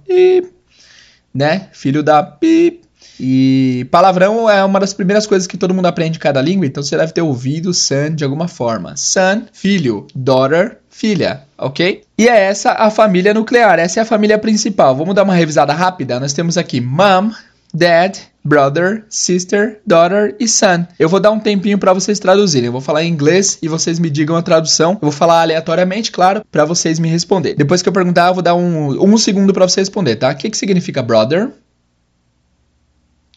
né? 1.35 1.67
Filho 1.73 2.01
da 2.01 2.23
beep. 2.23 2.83
E 3.19 3.87
palavrão 3.91 4.49
é 4.49 4.65
uma 4.65 4.81
das 4.81 4.95
primeiras 4.95 5.27
coisas 5.27 5.47
que 5.47 5.59
todo 5.59 5.75
mundo 5.75 5.87
aprende 5.87 6.17
em 6.17 6.21
cada 6.21 6.41
língua, 6.41 6.67
então 6.67 6.83
você 6.83 6.97
deve 6.97 7.13
ter 7.13 7.21
ouvido 7.23 7.75
son 7.75 8.15
de 8.15 8.23
alguma 8.23 8.47
forma. 8.47 8.97
Son, 8.97 9.43
filho. 9.53 10.07
Daughter, 10.15 10.79
filha, 10.89 11.43
ok? 11.59 12.03
E 12.17 12.29
é 12.29 12.41
essa 12.45 12.73
a 12.73 12.89
família 12.89 13.35
nuclear, 13.35 13.79
essa 13.79 14.01
é 14.01 14.03
a 14.03 14.07
família 14.07 14.39
principal. 14.39 14.95
Vamos 14.95 15.15
dar 15.15 15.25
uma 15.25 15.35
revisada 15.35 15.73
rápida? 15.73 16.21
Nós 16.21 16.33
temos 16.33 16.57
aqui 16.57 16.81
mom, 16.81 17.31
dad, 17.73 18.19
brother, 18.45 19.05
sister, 19.09 19.81
daughter 19.87 20.37
e 20.39 20.49
son. 20.49 20.87
Eu 20.99 21.09
vou 21.09 21.21
dar 21.21 21.31
um 21.31 21.41
tempinho 21.41 21.79
para 21.79 21.93
vocês 21.93 22.19
traduzirem. 22.19 22.67
Eu 22.67 22.73
vou 22.73 22.81
falar 22.81 23.05
em 23.05 23.13
inglês 23.13 23.59
e 23.63 23.69
vocês 23.69 23.99
me 23.99 24.11
digam 24.11 24.37
a 24.37 24.43
tradução. 24.43 24.93
Eu 24.95 24.99
vou 25.03 25.13
falar 25.13 25.43
aleatoriamente, 25.43 26.11
claro, 26.11 26.45
para 26.51 26.65
vocês 26.65 26.99
me 26.99 27.09
responder. 27.09 27.55
Depois 27.55 27.83
que 27.83 27.89
eu 27.89 27.93
perguntar, 27.93 28.29
eu 28.29 28.35
vou 28.35 28.43
dar 28.43 28.55
um, 28.55 29.03
um 29.03 29.17
segundo 29.17 29.53
para 29.53 29.69
você 29.69 29.81
responder, 29.81 30.17
tá? 30.17 30.31
O 30.31 30.37
que, 30.37 30.51
que 30.51 30.57
significa 30.57 31.03
brother? 31.03 31.53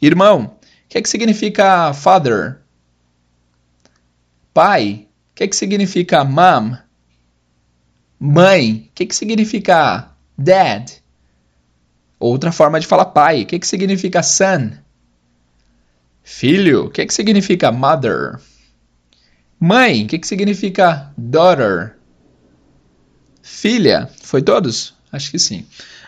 Irmão. 0.01 0.43
O 0.43 0.89
que, 0.89 1.01
que 1.01 1.09
significa 1.09 1.93
father? 1.93 2.59
Pai. 4.53 5.07
O 5.31 5.35
que, 5.35 5.47
que 5.47 5.55
significa 5.55 6.23
mom? 6.23 6.77
Mãe. 8.19 8.87
O 8.89 8.91
que, 8.93 9.05
que 9.05 9.15
significa 9.15 10.09
dad? 10.37 11.02
Outra 12.25 12.53
forma 12.53 12.79
de 12.79 12.87
falar 12.87 13.07
pai. 13.07 13.43
O 13.43 13.45
que, 13.45 13.59
que 13.59 13.67
significa 13.67 14.23
son? 14.23 14.71
Filho. 16.23 16.85
O 16.85 16.89
que, 16.89 17.05
que 17.05 17.13
significa 17.13 17.69
mother? 17.69 18.39
Mãe. 19.59 20.05
O 20.05 20.07
que, 20.07 20.17
que 20.17 20.25
significa 20.25 21.11
daughter? 21.17 21.97
Filha. 23.41 24.09
Foi 24.21 24.41
todos? 24.41 24.93
Acho 25.11 25.31
que 25.31 25.37
sim. 25.37 25.65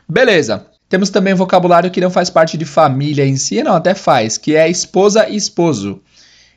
Beleza. 0.07 0.65
Temos 0.87 1.09
também 1.09 1.33
vocabulário 1.33 1.91
que 1.91 1.99
não 1.99 2.09
faz 2.09 2.29
parte 2.29 2.57
de 2.57 2.63
família 2.63 3.25
em 3.25 3.35
si, 3.35 3.61
não, 3.61 3.75
até 3.75 3.93
faz, 3.93 4.37
que 4.37 4.55
é 4.55 4.69
esposa 4.69 5.27
e 5.27 5.35
esposo. 5.35 6.01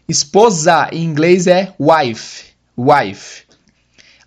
Esposa 0.08 0.88
em 0.92 1.02
inglês 1.02 1.48
é 1.48 1.74
wife. 1.80 2.44
Wife. 2.76 3.42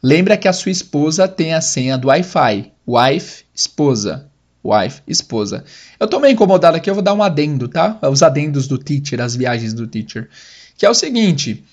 Lembra 0.03 0.35
que 0.35 0.49
a 0.49 0.53
sua 0.53 0.73
esposa 0.73 1.25
tem 1.25 1.53
a 1.53 1.61
senha 1.61 1.97
do 1.97 2.09
Wi-Fi. 2.09 2.73
Wife, 2.85 3.45
esposa. 3.55 4.30
Wife, 4.63 5.01
esposa. 5.07 5.63
Eu 5.99 6.07
tô 6.07 6.19
meio 6.19 6.33
incomodado 6.33 6.77
aqui, 6.77 6.89
eu 6.89 6.93
vou 6.93 7.03
dar 7.03 7.13
um 7.13 7.23
adendo, 7.23 7.67
tá? 7.67 7.97
Os 8.03 8.21
adendos 8.21 8.67
do 8.67 8.77
teacher, 8.77 9.19
as 9.19 9.35
viagens 9.35 9.73
do 9.73 9.87
teacher. 9.87 10.29
Que 10.77 10.85
é 10.85 10.89
o 10.89 10.93
seguinte. 10.93 11.63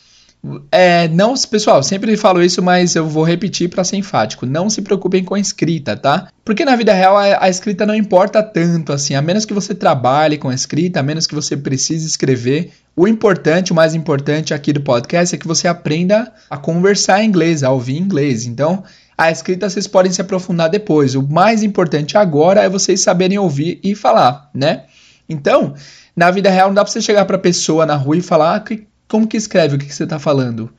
É, 0.71 1.09
não, 1.09 1.35
pessoal, 1.35 1.83
sempre 1.83 2.17
falo 2.17 2.43
isso, 2.43 2.63
mas 2.63 2.95
eu 2.95 3.07
vou 3.07 3.25
repetir 3.25 3.69
para 3.69 3.83
ser 3.83 3.97
enfático. 3.97 4.47
Não 4.47 4.71
se 4.71 4.81
preocupem 4.81 5.25
com 5.25 5.35
a 5.35 5.41
escrita, 5.41 5.97
tá? 5.97 6.29
Porque 6.45 6.65
na 6.65 6.77
vida 6.77 6.93
real 6.93 7.17
a, 7.17 7.45
a, 7.45 7.49
escrita 7.49 7.85
não 7.85 7.95
importa 7.95 8.43
tanto 8.43 8.93
assim. 8.93 9.15
A 9.15 9.23
menos 9.23 9.45
que 9.45 9.53
você 9.53 9.75
trabalhe 9.75 10.39
com 10.39 10.49
a 10.49 10.55
escrita, 10.55 11.01
a 11.01 11.03
menos 11.03 11.27
que 11.27 11.35
você 11.35 11.57
precise 11.57 12.07
escrever. 12.07 12.73
O 12.95 13.09
importante, 13.09 13.73
o 13.73 13.75
mais 13.75 13.95
importante 13.95 14.55
aqui 14.55 14.73
do 14.73 14.81
podcast 14.81 15.35
é 15.35 15.39
que 15.39 15.47
você 15.47 15.67
aprenda 15.67 16.33
a 16.49 16.57
conversar 16.57 17.23
em 17.23 17.29
inglês, 17.29 17.65
a 17.65 17.71
ouvir 17.71 17.97
inglês. 17.97 18.47
Então, 18.47 18.85
a 19.19 19.33
escrita 19.33 19.69
vocês 19.69 19.89
podem 19.89 20.13
se 20.13 20.21
aprofundar 20.21 20.71
depois. 20.71 21.17
O 21.17 21.23
mais 21.27 21.65
importante 21.65 22.17
agora 22.17 22.63
é 22.63 22.69
vocês 22.69 23.01
saberem 23.01 23.37
ouvir 23.37 23.81
e 23.83 23.97
falar, 23.97 24.49
né? 24.55 24.85
Então, 25.29 25.75
na 26.15 26.31
vida 26.31 26.49
real 26.49 26.69
não 26.69 26.75
dá 26.75 26.85
pra 26.85 26.93
você 26.93 27.03
chegar 27.03 27.25
pra 27.25 27.37
pessoa 27.37 27.85
na 27.85 27.97
rua 27.97 28.17
e 28.17 28.23
falar 28.23 28.55
ah, 28.55 28.61
que 28.61 28.87
como 29.09 29.27
que 29.27 29.37
escreve 29.37 29.75
o 29.75 29.79
que, 29.79 29.87
que 29.87 29.95
você 29.95 30.05
está 30.05 30.21
falando? 30.21 30.71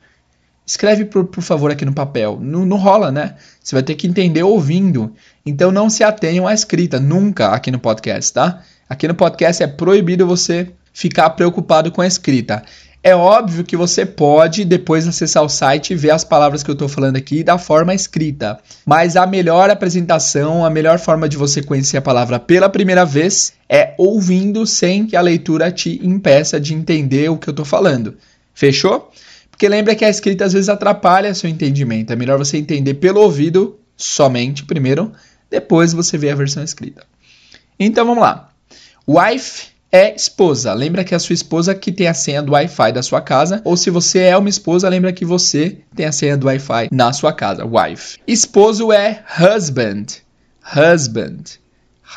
Escreve, 0.66 1.04
por, 1.04 1.24
por 1.26 1.42
favor, 1.42 1.70
aqui 1.70 1.84
no 1.84 1.92
papel. 1.92 2.38
Não, 2.40 2.64
não 2.64 2.76
rola, 2.78 3.10
né? 3.10 3.34
Você 3.60 3.74
vai 3.74 3.82
ter 3.82 3.94
que 3.94 4.06
entender 4.06 4.42
ouvindo. 4.42 5.12
Então 5.44 5.70
não 5.70 5.90
se 5.90 6.02
atenham 6.02 6.46
à 6.46 6.54
escrita, 6.54 6.98
nunca 6.98 7.48
aqui 7.48 7.70
no 7.70 7.78
podcast, 7.78 8.32
tá? 8.32 8.62
Aqui 8.88 9.06
no 9.06 9.14
podcast 9.14 9.62
é 9.62 9.66
proibido 9.66 10.26
você 10.26 10.72
ficar 10.92 11.30
preocupado 11.30 11.92
com 11.92 12.00
a 12.00 12.06
escrita. 12.06 12.62
É 13.02 13.16
óbvio 13.16 13.64
que 13.64 13.78
você 13.78 14.04
pode 14.04 14.62
depois 14.62 15.08
acessar 15.08 15.42
o 15.42 15.48
site 15.48 15.92
e 15.92 15.96
ver 15.96 16.10
as 16.10 16.22
palavras 16.22 16.62
que 16.62 16.70
eu 16.70 16.74
estou 16.74 16.86
falando 16.86 17.16
aqui 17.16 17.42
da 17.42 17.56
forma 17.56 17.94
escrita. 17.94 18.58
Mas 18.84 19.16
a 19.16 19.26
melhor 19.26 19.70
apresentação, 19.70 20.66
a 20.66 20.68
melhor 20.68 20.98
forma 20.98 21.26
de 21.26 21.38
você 21.38 21.62
conhecer 21.62 21.96
a 21.96 22.02
palavra 22.02 22.38
pela 22.38 22.68
primeira 22.68 23.06
vez 23.06 23.54
é 23.66 23.94
ouvindo 23.96 24.66
sem 24.66 25.06
que 25.06 25.16
a 25.16 25.22
leitura 25.22 25.72
te 25.72 25.98
impeça 26.06 26.60
de 26.60 26.74
entender 26.74 27.30
o 27.30 27.38
que 27.38 27.48
eu 27.48 27.52
estou 27.52 27.64
falando. 27.64 28.18
Fechou? 28.52 29.10
Porque 29.50 29.66
lembra 29.66 29.94
que 29.94 30.04
a 30.04 30.10
escrita 30.10 30.44
às 30.44 30.52
vezes 30.52 30.68
atrapalha 30.68 31.34
seu 31.34 31.48
entendimento. 31.48 32.12
É 32.12 32.16
melhor 32.16 32.36
você 32.36 32.58
entender 32.58 32.94
pelo 32.94 33.22
ouvido 33.22 33.78
somente 33.96 34.64
primeiro, 34.64 35.10
depois 35.50 35.94
você 35.94 36.18
vê 36.18 36.30
a 36.30 36.34
versão 36.34 36.62
escrita. 36.62 37.06
Então 37.78 38.04
vamos 38.04 38.22
lá. 38.22 38.50
Wife 39.08 39.69
é 39.92 40.14
esposa. 40.14 40.72
Lembra 40.72 41.02
que 41.02 41.14
é 41.14 41.16
a 41.16 41.20
sua 41.20 41.34
esposa 41.34 41.74
que 41.74 41.90
tem 41.90 42.06
a 42.06 42.14
senha 42.14 42.42
do 42.42 42.52
Wi-Fi 42.52 42.92
da 42.92 43.02
sua 43.02 43.20
casa. 43.20 43.60
Ou 43.64 43.76
se 43.76 43.90
você 43.90 44.20
é 44.20 44.36
uma 44.36 44.48
esposa, 44.48 44.88
lembra 44.88 45.12
que 45.12 45.24
você 45.24 45.78
tem 45.94 46.06
a 46.06 46.12
senha 46.12 46.36
do 46.36 46.46
Wi-Fi 46.46 46.88
na 46.92 47.12
sua 47.12 47.32
casa. 47.32 47.64
Wife. 47.64 48.18
Esposo 48.26 48.92
é 48.92 49.24
husband. 49.38 50.06
Husband. 50.64 51.58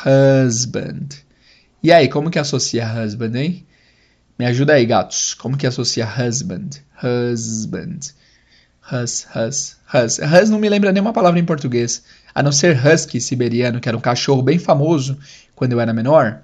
Husband. 0.06 1.08
E 1.82 1.92
aí, 1.92 2.08
como 2.08 2.30
que 2.30 2.38
associa 2.38 2.86
husband, 2.86 3.34
hein? 3.34 3.66
Me 4.38 4.46
ajuda 4.46 4.74
aí, 4.74 4.86
gatos. 4.86 5.34
Como 5.34 5.56
que 5.56 5.66
associa 5.66 6.06
husband? 6.06 6.70
Husband. 7.02 8.00
Hus, 8.92 9.26
hus, 9.34 9.76
hus. 9.92 10.18
Hus 10.18 10.50
não 10.50 10.58
me 10.58 10.68
lembra 10.68 10.92
nenhuma 10.92 11.12
palavra 11.12 11.40
em 11.40 11.44
português. 11.44 12.04
A 12.34 12.42
não 12.42 12.52
ser 12.52 12.78
husky 12.86 13.20
siberiano, 13.20 13.80
que 13.80 13.88
era 13.88 13.96
um 13.96 14.00
cachorro 14.00 14.42
bem 14.42 14.58
famoso 14.58 15.18
quando 15.54 15.72
eu 15.72 15.80
era 15.80 15.92
menor 15.92 16.42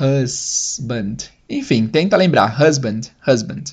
husband. 0.00 1.16
Enfim, 1.48 1.86
tenta 1.86 2.16
lembrar. 2.16 2.60
Husband, 2.60 3.00
husband. 3.26 3.64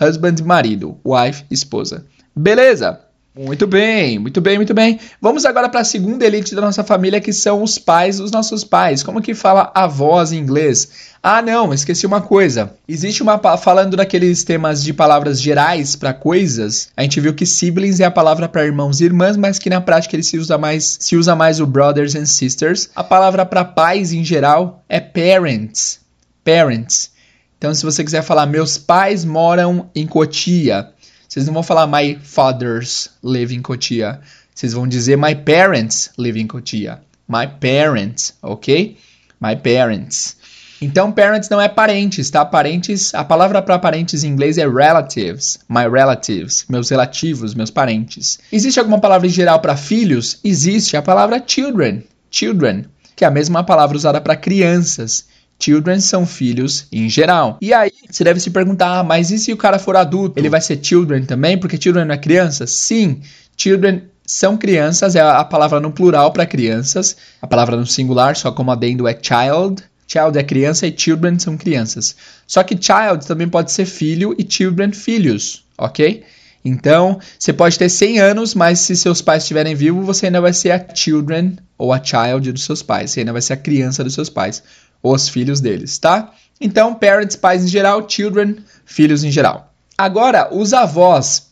Husband, 0.00 0.42
marido. 0.44 0.98
Wife, 1.04 1.44
esposa. 1.50 2.04
Beleza? 2.34 3.00
Muito 3.34 3.66
bem, 3.66 4.18
muito 4.18 4.42
bem, 4.42 4.56
muito 4.56 4.74
bem. 4.74 5.00
Vamos 5.18 5.46
agora 5.46 5.66
para 5.66 5.80
a 5.80 5.84
segunda 5.84 6.26
elite 6.26 6.54
da 6.54 6.60
nossa 6.60 6.84
família, 6.84 7.18
que 7.18 7.32
são 7.32 7.62
os 7.62 7.78
pais 7.78 8.18
dos 8.18 8.30
nossos 8.30 8.62
pais. 8.62 9.02
Como 9.02 9.22
que 9.22 9.34
fala 9.34 9.72
avós 9.74 10.32
em 10.32 10.38
inglês? 10.38 11.11
Ah, 11.24 11.40
não, 11.40 11.72
esqueci 11.72 12.04
uma 12.04 12.20
coisa. 12.20 12.74
Existe 12.88 13.22
uma 13.22 13.38
falando 13.56 13.96
daqueles 13.96 14.42
temas 14.42 14.82
de 14.82 14.92
palavras 14.92 15.40
gerais 15.40 15.94
para 15.94 16.12
coisas. 16.12 16.88
A 16.96 17.02
gente 17.02 17.20
viu 17.20 17.32
que 17.32 17.46
siblings 17.46 18.00
é 18.00 18.04
a 18.04 18.10
palavra 18.10 18.48
para 18.48 18.64
irmãos 18.64 19.00
e 19.00 19.04
irmãs, 19.04 19.36
mas 19.36 19.56
que 19.56 19.70
na 19.70 19.80
prática 19.80 20.16
ele 20.16 20.24
se 20.24 20.36
usa 20.36 20.58
mais, 20.58 20.96
se 20.98 21.14
usa 21.14 21.36
mais 21.36 21.60
o 21.60 21.66
brothers 21.66 22.16
and 22.16 22.26
sisters. 22.26 22.90
A 22.96 23.04
palavra 23.04 23.46
para 23.46 23.64
pais 23.64 24.12
em 24.12 24.24
geral 24.24 24.82
é 24.88 24.98
parents. 24.98 26.00
Parents. 26.44 27.12
Então, 27.56 27.72
se 27.72 27.84
você 27.84 28.02
quiser 28.02 28.22
falar 28.22 28.46
meus 28.46 28.76
pais 28.76 29.24
moram 29.24 29.88
em 29.94 30.08
Cotia, 30.08 30.90
vocês 31.28 31.46
não 31.46 31.54
vão 31.54 31.62
falar 31.62 31.86
my 31.86 32.18
fathers 32.20 33.10
live 33.22 33.54
in 33.54 33.62
Cotia. 33.62 34.20
Vocês 34.52 34.72
vão 34.72 34.88
dizer 34.88 35.16
my 35.16 35.36
parents 35.36 36.10
live 36.18 36.40
in 36.40 36.48
Cotia. 36.48 37.00
My 37.28 37.46
parents, 37.46 38.34
ok? 38.42 38.96
My 39.40 39.54
parents. 39.54 40.41
Então, 40.82 41.12
parents 41.12 41.48
não 41.48 41.60
é 41.60 41.68
parentes, 41.68 42.28
tá? 42.28 42.44
Parentes, 42.44 43.14
a 43.14 43.22
palavra 43.22 43.62
para 43.62 43.78
parentes 43.78 44.24
em 44.24 44.28
inglês 44.28 44.58
é 44.58 44.68
relatives. 44.68 45.60
My 45.68 45.88
relatives, 45.88 46.64
meus 46.68 46.90
relativos, 46.90 47.54
meus 47.54 47.70
parentes. 47.70 48.40
Existe 48.50 48.80
alguma 48.80 48.98
palavra 48.98 49.28
em 49.28 49.30
geral 49.30 49.60
para 49.60 49.76
filhos? 49.76 50.40
Existe 50.42 50.96
a 50.96 51.02
palavra 51.02 51.40
children. 51.46 52.02
Children, 52.32 52.86
que 53.14 53.24
é 53.24 53.28
a 53.28 53.30
mesma 53.30 53.62
palavra 53.62 53.96
usada 53.96 54.20
para 54.20 54.34
crianças. 54.34 55.26
Children 55.60 56.00
são 56.00 56.26
filhos 56.26 56.88
em 56.90 57.08
geral. 57.08 57.58
E 57.60 57.72
aí, 57.72 57.92
você 58.10 58.24
deve 58.24 58.40
se 58.40 58.50
perguntar, 58.50 58.98
ah, 58.98 59.04
mas 59.04 59.30
e 59.30 59.38
se 59.38 59.52
o 59.52 59.56
cara 59.56 59.78
for 59.78 59.94
adulto? 59.94 60.36
Ele 60.36 60.48
vai 60.48 60.60
ser 60.60 60.80
children 60.82 61.24
também? 61.24 61.56
Porque 61.56 61.80
children 61.80 62.06
não 62.06 62.14
é 62.14 62.18
criança? 62.18 62.66
Sim, 62.66 63.20
children 63.56 64.02
são 64.26 64.56
crianças, 64.56 65.14
é 65.14 65.20
a 65.20 65.44
palavra 65.44 65.78
no 65.78 65.92
plural 65.92 66.32
para 66.32 66.44
crianças. 66.44 67.16
A 67.40 67.46
palavra 67.46 67.76
no 67.76 67.86
singular, 67.86 68.34
só 68.34 68.50
como 68.50 68.72
adendo, 68.72 69.06
é 69.06 69.16
child. 69.20 69.82
Child 70.06 70.38
é 70.38 70.42
criança 70.42 70.86
e 70.86 70.94
children 70.96 71.38
são 71.38 71.56
crianças. 71.56 72.16
Só 72.46 72.62
que 72.62 72.76
child 72.80 73.26
também 73.26 73.48
pode 73.48 73.72
ser 73.72 73.86
filho 73.86 74.34
e 74.38 74.46
children 74.48 74.92
filhos, 74.92 75.64
ok? 75.78 76.22
Então, 76.64 77.18
você 77.38 77.52
pode 77.52 77.78
ter 77.78 77.88
100 77.88 78.20
anos, 78.20 78.54
mas 78.54 78.78
se 78.78 78.94
seus 78.94 79.20
pais 79.20 79.42
estiverem 79.42 79.74
vivos, 79.74 80.06
você 80.06 80.26
ainda 80.26 80.40
vai 80.40 80.52
ser 80.52 80.70
a 80.70 80.94
children 80.94 81.56
ou 81.76 81.92
a 81.92 82.02
child 82.02 82.52
dos 82.52 82.64
seus 82.64 82.82
pais. 82.82 83.10
Você 83.10 83.20
ainda 83.20 83.32
vai 83.32 83.42
ser 83.42 83.54
a 83.54 83.56
criança 83.56 84.04
dos 84.04 84.14
seus 84.14 84.30
pais 84.30 84.62
os 85.02 85.28
filhos 85.28 85.60
deles, 85.60 85.98
tá? 85.98 86.32
Então, 86.60 86.94
parents, 86.94 87.34
pais 87.34 87.64
em 87.64 87.68
geral, 87.68 88.08
children, 88.08 88.56
filhos 88.84 89.24
em 89.24 89.30
geral. 89.30 89.72
Agora, 89.98 90.54
os 90.54 90.72
avós. 90.72 91.50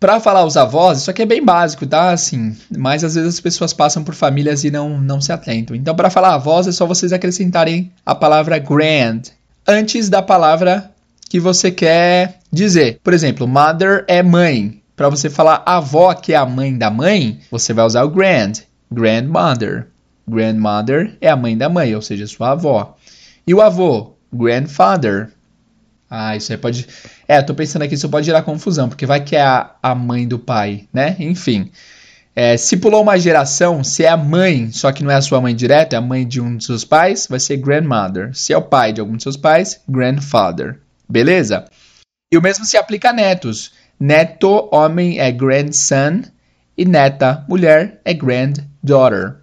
Para 0.00 0.18
falar 0.18 0.46
os 0.46 0.56
avós, 0.56 0.98
isso 0.98 1.10
aqui 1.10 1.20
é 1.20 1.26
bem 1.26 1.44
básico, 1.44 1.86
tá? 1.86 2.10
Assim, 2.10 2.56
mas 2.74 3.04
às 3.04 3.16
vezes 3.16 3.34
as 3.34 3.40
pessoas 3.40 3.74
passam 3.74 4.02
por 4.02 4.14
famílias 4.14 4.64
e 4.64 4.70
não, 4.70 4.98
não 4.98 5.20
se 5.20 5.30
atentam. 5.30 5.76
Então, 5.76 5.94
para 5.94 6.08
falar 6.08 6.34
avós, 6.34 6.66
é 6.66 6.72
só 6.72 6.86
vocês 6.86 7.12
acrescentarem 7.12 7.92
a 8.04 8.14
palavra 8.14 8.58
grand 8.58 9.20
antes 9.68 10.08
da 10.08 10.22
palavra 10.22 10.90
que 11.28 11.38
você 11.38 11.70
quer 11.70 12.38
dizer. 12.50 12.98
Por 13.04 13.12
exemplo, 13.12 13.46
mother 13.46 14.06
é 14.08 14.22
mãe. 14.22 14.80
Para 14.96 15.10
você 15.10 15.28
falar 15.28 15.62
avó, 15.66 16.14
que 16.14 16.32
é 16.32 16.36
a 16.36 16.46
mãe 16.46 16.76
da 16.76 16.90
mãe, 16.90 17.38
você 17.50 17.74
vai 17.74 17.84
usar 17.84 18.02
o 18.02 18.10
grand, 18.10 18.52
grandmother. 18.90 19.88
Grandmother 20.26 21.16
é 21.20 21.28
a 21.28 21.36
mãe 21.36 21.56
da 21.56 21.68
mãe, 21.68 21.94
ou 21.94 22.00
seja, 22.00 22.26
sua 22.26 22.52
avó. 22.52 22.96
E 23.46 23.52
o 23.52 23.60
avô? 23.60 24.14
Grandfather. 24.32 25.30
Ah, 26.10 26.36
isso 26.36 26.50
aí 26.50 26.58
pode. 26.58 26.88
É, 27.28 27.40
tô 27.40 27.54
pensando 27.54 27.82
aqui, 27.82 27.94
isso 27.94 28.08
pode 28.08 28.26
gerar 28.26 28.42
confusão, 28.42 28.88
porque 28.88 29.06
vai 29.06 29.22
que 29.22 29.36
é 29.36 29.42
a, 29.42 29.70
a 29.80 29.94
mãe 29.94 30.26
do 30.26 30.40
pai, 30.40 30.88
né? 30.92 31.14
Enfim. 31.20 31.70
É, 32.34 32.56
se 32.56 32.76
pulou 32.76 33.02
uma 33.02 33.18
geração, 33.18 33.84
se 33.84 34.04
é 34.04 34.08
a 34.08 34.16
mãe, 34.16 34.70
só 34.72 34.90
que 34.92 35.04
não 35.04 35.10
é 35.10 35.16
a 35.16 35.22
sua 35.22 35.40
mãe 35.40 35.54
direta, 35.54 35.94
é 35.94 35.98
a 35.98 36.02
mãe 36.02 36.26
de 36.26 36.40
um 36.40 36.56
dos 36.56 36.66
seus 36.66 36.84
pais, 36.84 37.26
vai 37.28 37.38
ser 37.38 37.58
grandmother. 37.58 38.30
Se 38.34 38.52
é 38.52 38.56
o 38.56 38.62
pai 38.62 38.92
de 38.92 39.00
algum 39.00 39.14
dos 39.14 39.22
seus 39.22 39.36
pais, 39.36 39.80
grandfather. 39.88 40.80
Beleza? 41.08 41.66
E 42.32 42.38
o 42.38 42.42
mesmo 42.42 42.64
se 42.64 42.76
aplica 42.76 43.10
a 43.10 43.12
netos. 43.12 43.72
Neto, 43.98 44.68
homem, 44.72 45.18
é 45.18 45.30
grandson. 45.30 46.22
E 46.76 46.84
neta, 46.84 47.44
mulher, 47.48 48.00
é 48.04 48.14
granddaughter. 48.14 49.36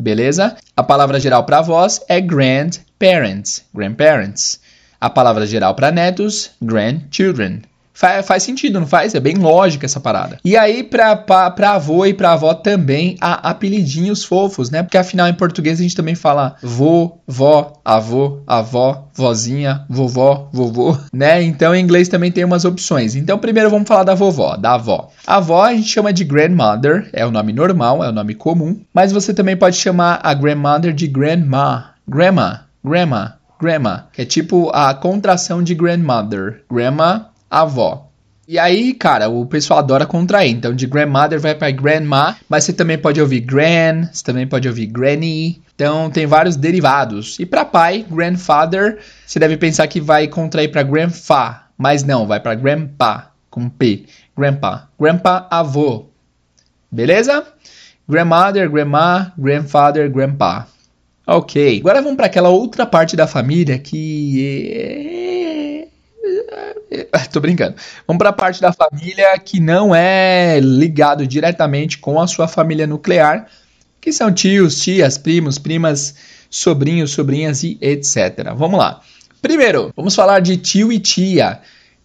Beleza? 0.00 0.56
A 0.76 0.82
palavra 0.82 1.20
geral 1.20 1.44
para 1.44 1.58
avós 1.58 2.00
é 2.08 2.20
grandparents, 2.20 3.64
grandparents. 3.74 4.60
A 5.04 5.10
palavra 5.10 5.46
geral 5.46 5.74
para 5.74 5.92
netos, 5.92 6.52
grandchildren. 6.62 7.60
Faz, 7.92 8.26
faz 8.26 8.42
sentido, 8.42 8.80
não 8.80 8.86
faz? 8.86 9.14
É 9.14 9.20
bem 9.20 9.34
lógica 9.34 9.84
essa 9.84 10.00
parada. 10.00 10.38
E 10.42 10.56
aí, 10.56 10.82
pra, 10.82 11.14
pra 11.14 11.72
avô 11.72 12.06
e 12.06 12.14
pra 12.14 12.32
avó 12.32 12.54
também 12.54 13.14
há 13.20 13.50
apelidinhos 13.50 14.24
fofos, 14.24 14.70
né? 14.70 14.82
Porque 14.82 14.96
afinal 14.96 15.28
em 15.28 15.34
português 15.34 15.78
a 15.78 15.82
gente 15.82 15.94
também 15.94 16.14
fala 16.14 16.56
vô, 16.62 17.18
vó, 17.28 17.82
avô, 17.84 18.40
avó, 18.46 19.10
vozinha, 19.12 19.84
vovó, 19.90 20.48
vovô, 20.50 20.96
né? 21.12 21.42
Então 21.42 21.74
em 21.74 21.84
inglês 21.84 22.08
também 22.08 22.32
tem 22.32 22.42
umas 22.42 22.64
opções. 22.64 23.14
Então 23.14 23.38
primeiro 23.38 23.68
vamos 23.68 23.86
falar 23.86 24.04
da 24.04 24.14
vovó, 24.14 24.56
da 24.56 24.72
avó. 24.72 25.10
A 25.26 25.36
avó 25.36 25.64
a 25.64 25.74
gente 25.74 25.88
chama 25.90 26.14
de 26.14 26.24
grandmother, 26.24 27.10
é 27.12 27.26
o 27.26 27.30
nome 27.30 27.52
normal, 27.52 28.02
é 28.02 28.08
o 28.08 28.12
nome 28.12 28.34
comum. 28.34 28.80
Mas 28.94 29.12
você 29.12 29.34
também 29.34 29.54
pode 29.54 29.76
chamar 29.76 30.18
a 30.22 30.32
grandmother 30.32 30.94
de 30.94 31.06
grandma, 31.06 31.90
grandma, 32.08 32.64
grandma, 32.82 33.34
grandma, 33.64 34.08
que 34.12 34.20
é 34.20 34.24
tipo 34.26 34.70
a 34.74 34.92
contração 34.92 35.62
de 35.62 35.74
grandmother. 35.74 36.62
Grandma 36.70 37.30
avó. 37.50 38.10
E 38.46 38.58
aí, 38.58 38.92
cara, 38.92 39.30
o 39.30 39.46
pessoal 39.46 39.78
adora 39.78 40.04
contrair. 40.04 40.50
Então, 40.50 40.74
de 40.74 40.86
grandmother 40.86 41.40
vai 41.40 41.54
para 41.54 41.70
grandma, 41.70 42.36
mas 42.46 42.64
você 42.64 42.74
também 42.74 42.98
pode 42.98 43.18
ouvir 43.18 43.40
gran, 43.40 44.06
você 44.12 44.22
também 44.22 44.46
pode 44.46 44.68
ouvir 44.68 44.86
granny. 44.86 45.62
Então, 45.74 46.10
tem 46.10 46.26
vários 46.26 46.56
derivados. 46.56 47.38
E 47.40 47.46
para 47.46 47.64
pai, 47.64 48.04
grandfather, 48.08 48.98
você 49.26 49.38
deve 49.38 49.56
pensar 49.56 49.86
que 49.86 49.98
vai 49.98 50.28
contrair 50.28 50.70
para 50.70 50.82
grandfa, 50.82 51.62
mas 51.78 52.04
não, 52.04 52.26
vai 52.26 52.38
para 52.38 52.54
grandpa, 52.54 53.30
com 53.48 53.70
P. 53.70 54.04
Grandpa. 54.36 54.90
Grandpa, 55.00 55.46
avô. 55.50 56.10
Beleza? 56.92 57.46
Grandmother, 58.06 58.68
grandma, 58.70 59.32
grandfather, 59.38 60.10
grandpa. 60.10 60.68
Ok. 61.26 61.78
Agora 61.80 62.02
vamos 62.02 62.16
para 62.16 62.26
aquela 62.26 62.50
outra 62.50 62.84
parte 62.84 63.16
da 63.16 63.26
família 63.26 63.78
que 63.78 64.72
é... 64.74 65.88
Tô 67.32 67.40
brincando. 67.40 67.76
Vamos 68.06 68.18
para 68.18 68.30
a 68.30 68.32
parte 68.32 68.60
da 68.60 68.72
família 68.72 69.38
que 69.38 69.58
não 69.60 69.94
é 69.94 70.60
ligado 70.60 71.26
diretamente 71.26 71.98
com 71.98 72.20
a 72.20 72.26
sua 72.26 72.46
família 72.46 72.86
nuclear, 72.86 73.46
que 74.00 74.12
são 74.12 74.32
tios, 74.32 74.80
tias, 74.80 75.18
primos, 75.18 75.58
primas, 75.58 76.14
sobrinhos, 76.50 77.10
sobrinhas 77.10 77.62
e 77.62 77.78
etc. 77.80 78.52
Vamos 78.54 78.78
lá. 78.78 79.00
Primeiro, 79.40 79.92
vamos 79.96 80.14
falar 80.14 80.40
de 80.40 80.56
tio 80.56 80.92
e 80.92 80.98
tia. 80.98 81.60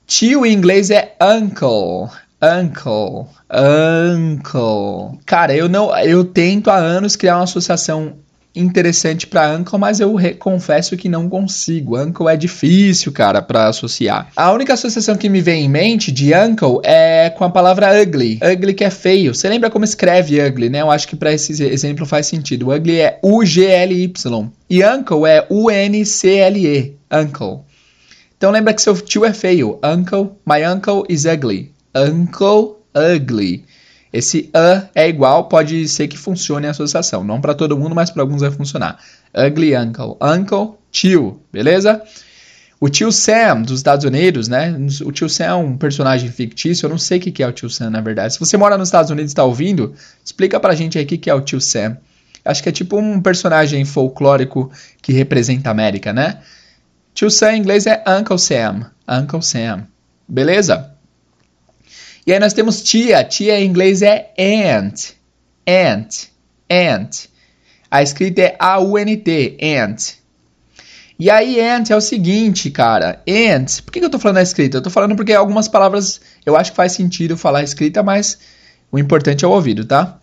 Tio 0.08 0.46
em 0.46 0.54
inglês 0.54 0.90
é 0.90 1.16
uncle. 1.22 2.10
Uncle. 2.42 3.28
Uncle. 3.52 5.20
Cara, 5.26 5.54
eu 5.56 5.70
não, 5.70 5.96
eu 6.00 6.24
tento 6.26 6.72
há 6.72 6.78
anos 6.78 7.16
criar 7.16 7.36
uma 7.38 7.44
associação 7.44 8.16
interessante 8.60 9.26
para 9.26 9.56
uncle, 9.56 9.80
mas 9.80 10.00
eu 10.00 10.16
confesso 10.38 10.98
que 10.98 11.10
não 11.10 11.30
consigo. 11.30 11.98
Uncle 12.00 12.28
é 12.28 12.36
difícil, 12.36 13.12
cara, 13.12 13.42
para 13.42 13.68
associar. 13.68 14.30
A 14.36 14.52
única 14.52 14.74
associação 14.74 15.16
que 15.16 15.30
me 15.30 15.42
vem 15.42 15.66
em 15.66 15.70
mente 15.70 16.12
de 16.12 16.34
uncle 16.36 16.80
é 16.84 17.30
com 17.30 17.44
a 17.44 17.50
palavra 17.50 18.02
ugly. 18.02 18.40
Ugly 18.44 18.74
que 18.74 18.84
é 18.84 18.90
feio. 18.90 19.34
Você 19.34 19.48
lembra 19.50 19.70
como 19.70 19.86
escreve 19.86 20.42
ugly, 20.42 20.70
né? 20.70 20.82
Eu 20.82 20.92
acho 20.92 21.08
que 21.08 21.16
para 21.16 21.34
esse 21.34 21.64
exemplo 21.64 22.06
faz 22.06 22.28
sentido. 22.28 22.72
ugly 22.72 23.00
é 23.00 23.20
U 23.24 23.46
G 23.46 23.66
L 23.66 24.04
Y 24.04 24.52
e 24.70 24.86
uncle 24.86 25.26
é 25.26 25.46
U 25.50 25.72
N 25.72 26.06
C 26.06 26.36
L 26.36 26.68
E. 26.68 26.96
Uncle. 27.12 27.62
Então 28.38 28.52
lembra 28.52 28.74
que 28.74 28.82
seu 28.82 28.96
tio 28.96 29.26
é 29.26 29.34
feio. 29.34 29.80
Uncle, 29.84 30.32
my 30.46 30.64
uncle 30.66 31.04
is 31.10 31.26
ugly. 31.26 31.72
Uncle 31.96 32.78
ugly. 32.96 33.66
Esse 34.12 34.50
a 34.54 34.88
é 34.96 35.08
igual, 35.08 35.48
pode 35.48 35.88
ser 35.88 36.08
que 36.08 36.18
funcione 36.18 36.66
a 36.68 36.72
associação. 36.72 37.24
Não 37.24 37.40
para 37.40 37.54
todo 37.54 37.78
mundo, 37.78 37.94
mas 37.94 38.10
para 38.10 38.24
alguns 38.24 38.42
vai 38.42 38.52
funcionar. 38.52 39.00
Ugly 39.36 39.78
uncle. 39.78 40.16
Uncle, 40.22 40.76
tio, 40.92 41.40
beleza? 41.54 42.02
O 42.82 42.88
tio 42.90 43.12
Sam 43.12 43.64
dos 43.64 43.80
Estados 43.80 44.06
Unidos, 44.06 44.48
né? 44.48 44.74
O 45.06 45.12
tio 45.12 45.30
Sam 45.30 45.46
é 45.46 45.54
um 45.54 45.78
personagem 45.78 46.32
fictício. 46.32 46.86
Eu 46.86 46.90
não 46.90 46.98
sei 46.98 47.20
o 47.20 47.22
que 47.22 47.44
é 47.44 47.48
o 47.48 47.52
tio 47.52 47.70
Sam, 47.70 47.90
na 47.90 48.02
verdade. 48.02 48.34
Se 48.34 48.40
você 48.40 48.56
mora 48.56 48.78
nos 48.78 48.88
Estados 48.88 49.12
Unidos 49.12 49.32
e 49.32 49.34
está 49.34 49.44
ouvindo, 49.44 49.94
explica 50.24 50.60
pra 50.60 50.74
gente 50.74 50.98
aí 50.98 51.04
o 51.04 51.08
que 51.08 51.30
é 51.30 51.34
o 51.34 51.42
tio 51.42 51.60
Sam. 51.60 51.98
Acho 52.44 52.64
que 52.64 52.70
é 52.70 52.72
tipo 52.72 52.98
um 52.98 53.22
personagem 53.22 53.84
folclórico 53.84 54.72
que 55.02 55.12
representa 55.12 55.70
a 55.70 55.72
América, 55.72 56.14
né? 56.14 56.40
Tio 57.14 57.30
Sam 57.30 57.52
em 57.52 57.60
inglês 57.60 57.86
é 57.86 58.02
Uncle 58.08 58.40
Sam. 58.40 58.90
Uncle 59.08 59.44
Sam. 59.44 59.86
Beleza? 60.26 60.89
E 62.30 62.32
aí 62.32 62.40
nós 62.40 62.54
temos 62.54 62.84
tia. 62.84 63.24
Tia 63.24 63.60
em 63.60 63.68
inglês 63.68 64.04
é 64.04 64.30
aunt. 64.38 65.14
Aunt. 65.66 66.26
Aunt. 66.70 67.26
A 67.90 68.04
escrita 68.04 68.42
é 68.44 68.56
A-U-N-T. 68.60 69.58
Aunt. 69.60 70.12
E 71.18 71.28
aí, 71.28 71.60
aunt 71.60 71.90
é 71.90 71.96
o 71.96 72.00
seguinte, 72.00 72.70
cara. 72.70 73.20
Aunt. 73.28 73.82
Por 73.82 73.92
que, 73.92 74.00
que 74.00 74.06
eu 74.06 74.12
tô 74.12 74.20
falando 74.20 74.38
a 74.38 74.44
escrita? 74.44 74.78
Eu 74.78 74.84
tô 74.84 74.92
falando 74.92 75.16
porque 75.16 75.34
algumas 75.34 75.68
palavras 75.68 76.22
eu 76.46 76.56
acho 76.56 76.70
que 76.70 76.78
faz 76.78 76.92
sentido 76.92 77.36
falar 77.36 77.64
escrita, 77.64 78.04
mas 78.04 78.38
o 78.92 79.00
importante 79.00 79.44
é 79.44 79.48
o 79.48 79.52
ouvido, 79.52 79.84
tá? 79.84 80.20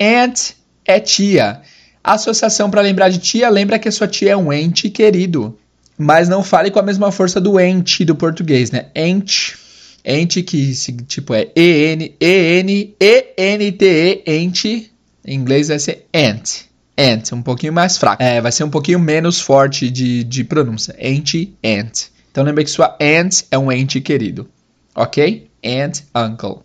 Aunt 0.00 0.52
é 0.82 0.98
tia. 0.98 1.60
Associação 2.02 2.70
para 2.70 2.80
lembrar 2.80 3.10
de 3.10 3.18
tia, 3.18 3.50
lembra 3.50 3.78
que 3.78 3.86
a 3.86 3.92
sua 3.92 4.08
tia 4.08 4.30
é 4.30 4.36
um 4.36 4.50
ente 4.50 4.88
querido. 4.88 5.58
Mas 5.98 6.26
não 6.26 6.42
fale 6.42 6.70
com 6.70 6.78
a 6.78 6.82
mesma 6.82 7.12
força 7.12 7.38
do 7.38 7.60
ente 7.60 8.02
do 8.02 8.16
português, 8.16 8.70
né? 8.70 8.86
Ente 8.94 9.62
ente 10.04 10.42
que 10.42 10.72
tipo 11.06 11.32
é 11.32 11.50
E-N, 11.56 12.14
E-N, 12.20 12.94
E-N-T-E, 13.00 14.22
em 14.26 15.34
inglês 15.34 15.68
vai 15.68 15.78
ser 15.78 16.06
ant. 16.14 16.66
Ant, 16.96 17.32
um 17.32 17.42
pouquinho 17.42 17.72
mais 17.72 17.96
fraco. 17.96 18.22
É, 18.22 18.40
vai 18.40 18.52
ser 18.52 18.64
um 18.64 18.70
pouquinho 18.70 19.00
menos 19.00 19.40
forte 19.40 19.90
de, 19.90 20.22
de 20.22 20.44
pronúncia. 20.44 20.94
Ente, 20.98 21.56
ant. 21.64 22.10
Então 22.30 22.44
lembre 22.44 22.64
que 22.64 22.70
sua 22.70 22.96
ant 23.00 23.44
é 23.50 23.58
um 23.58 23.72
ente 23.72 24.00
querido. 24.00 24.48
Ok? 24.94 25.48
Aunt, 25.64 26.00
uncle. 26.14 26.58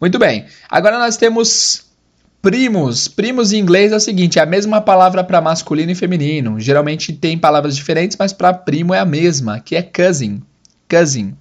Muito 0.00 0.18
bem. 0.18 0.46
Agora 0.70 0.98
nós 0.98 1.16
temos 1.16 1.84
primos. 2.40 3.08
Primos 3.08 3.52
em 3.52 3.58
inglês 3.58 3.92
é 3.92 3.96
o 3.96 4.00
seguinte, 4.00 4.38
é 4.38 4.42
a 4.42 4.46
mesma 4.46 4.80
palavra 4.80 5.24
para 5.24 5.40
masculino 5.40 5.90
e 5.90 5.96
feminino. 5.96 6.60
Geralmente 6.60 7.12
tem 7.12 7.36
palavras 7.36 7.76
diferentes, 7.76 8.16
mas 8.18 8.32
para 8.32 8.54
primo 8.54 8.94
é 8.94 9.00
a 9.00 9.04
mesma, 9.04 9.58
que 9.60 9.74
é 9.74 9.82
cousin. 9.82 10.40
Cousin 10.88 11.34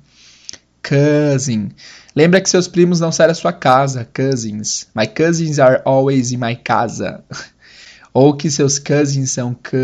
cousin. 0.88 1.70
Lembra 2.16 2.40
que 2.40 2.50
seus 2.50 2.68
primos 2.68 3.00
não 3.00 3.12
saem 3.12 3.30
da 3.30 3.34
sua 3.34 3.52
casa, 3.52 4.08
cousins. 4.14 4.88
My 4.96 5.08
cousins 5.08 5.60
are 5.60 5.82
always 5.84 6.32
in 6.32 6.38
my 6.38 6.56
casa. 6.56 7.24
Ou 8.14 8.34
que 8.34 8.50
seus 8.50 8.80
cousins 8.80 9.32
são 9.32 9.54
c... 9.54 9.76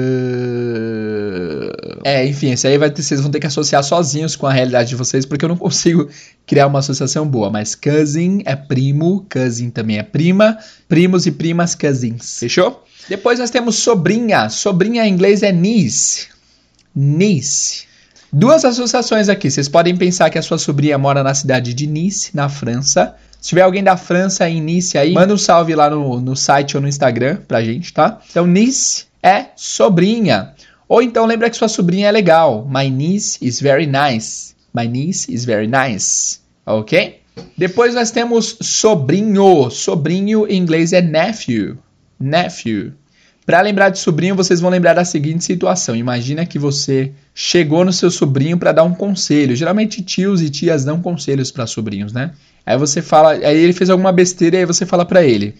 É, 2.05 2.25
enfim, 2.25 2.51
isso 2.53 2.65
aí 2.65 2.77
vai 2.77 2.89
ter, 2.89 3.03
vocês 3.03 3.19
vão 3.19 3.29
ter 3.29 3.41
que 3.41 3.47
associar 3.47 3.83
sozinhos 3.83 4.37
com 4.37 4.47
a 4.47 4.53
realidade 4.53 4.87
de 4.87 4.95
vocês, 4.95 5.25
porque 5.25 5.43
eu 5.43 5.49
não 5.49 5.57
consigo 5.57 6.07
criar 6.47 6.67
uma 6.67 6.79
associação 6.79 7.27
boa. 7.27 7.49
Mas 7.49 7.75
cousin 7.75 8.41
é 8.45 8.55
primo, 8.55 9.25
cousin 9.29 9.69
também 9.69 9.97
é 9.97 10.03
prima, 10.03 10.57
primos 10.87 11.25
e 11.25 11.31
primas 11.31 11.75
cousins. 11.75 12.39
Fechou? 12.39 12.85
Depois 13.09 13.37
nós 13.37 13.49
temos 13.49 13.75
sobrinha. 13.75 14.47
Sobrinha 14.47 15.05
em 15.05 15.11
inglês 15.11 15.43
é 15.43 15.51
niece. 15.51 16.27
Niece. 16.95 17.90
Duas 18.31 18.63
associações 18.63 19.29
aqui. 19.29 19.49
Vocês 19.49 19.67
podem 19.67 19.95
pensar 19.95 20.29
que 20.29 20.37
a 20.37 20.41
sua 20.41 20.57
sobrinha 20.57 20.97
mora 20.97 21.23
na 21.23 21.33
cidade 21.33 21.73
de 21.73 21.85
Nice, 21.87 22.35
na 22.35 22.47
França. 22.47 23.15
Se 23.39 23.49
tiver 23.49 23.61
alguém 23.61 23.83
da 23.83 23.97
França 23.97 24.47
em 24.49 24.61
Nice 24.61 24.97
aí, 24.97 25.13
manda 25.13 25.33
um 25.33 25.37
salve 25.37 25.75
lá 25.75 25.89
no, 25.89 26.21
no 26.21 26.35
site 26.35 26.77
ou 26.77 26.81
no 26.81 26.87
Instagram 26.87 27.37
pra 27.47 27.63
gente, 27.63 27.91
tá? 27.91 28.19
Então, 28.29 28.45
Nice 28.47 29.05
é 29.21 29.47
sobrinha. 29.55 30.53
Ou 30.91 31.01
então 31.01 31.25
lembra 31.25 31.49
que 31.49 31.55
sua 31.55 31.69
sobrinha 31.69 32.09
é 32.09 32.11
legal. 32.11 32.67
My 32.69 32.89
niece 32.89 33.37
is 33.41 33.61
very 33.61 33.87
nice. 33.87 34.53
My 34.73 34.85
niece 34.85 35.31
is 35.33 35.45
very 35.45 35.65
nice. 35.65 36.39
Ok? 36.65 37.21
Depois 37.57 37.95
nós 37.95 38.11
temos 38.11 38.57
sobrinho. 38.61 39.69
Sobrinho 39.69 40.45
em 40.49 40.57
inglês 40.57 40.91
é 40.91 41.01
nephew. 41.01 41.77
Nephew. 42.19 42.91
Para 43.45 43.61
lembrar 43.61 43.89
de 43.89 43.97
sobrinho, 43.97 44.35
vocês 44.35 44.59
vão 44.59 44.69
lembrar 44.69 44.93
da 44.93 45.03
seguinte 45.03 45.43
situação. 45.43 45.95
Imagina 45.95 46.45
que 46.45 46.59
você 46.59 47.11
chegou 47.33 47.83
no 47.83 47.91
seu 47.91 48.11
sobrinho 48.11 48.57
para 48.57 48.71
dar 48.71 48.83
um 48.83 48.93
conselho. 48.93 49.55
Geralmente 49.55 50.01
tios 50.01 50.41
e 50.41 50.49
tias 50.49 50.85
dão 50.85 51.01
conselhos 51.01 51.51
para 51.51 51.65
sobrinhos, 51.65 52.13
né? 52.13 52.31
Aí 52.65 52.77
você 52.77 53.01
fala, 53.01 53.31
aí 53.31 53.57
ele 53.57 53.73
fez 53.73 53.89
alguma 53.89 54.11
besteira 54.11 54.57
e 54.57 54.59
aí 54.59 54.65
você 54.65 54.85
fala 54.85 55.05
para 55.05 55.23
ele: 55.23 55.55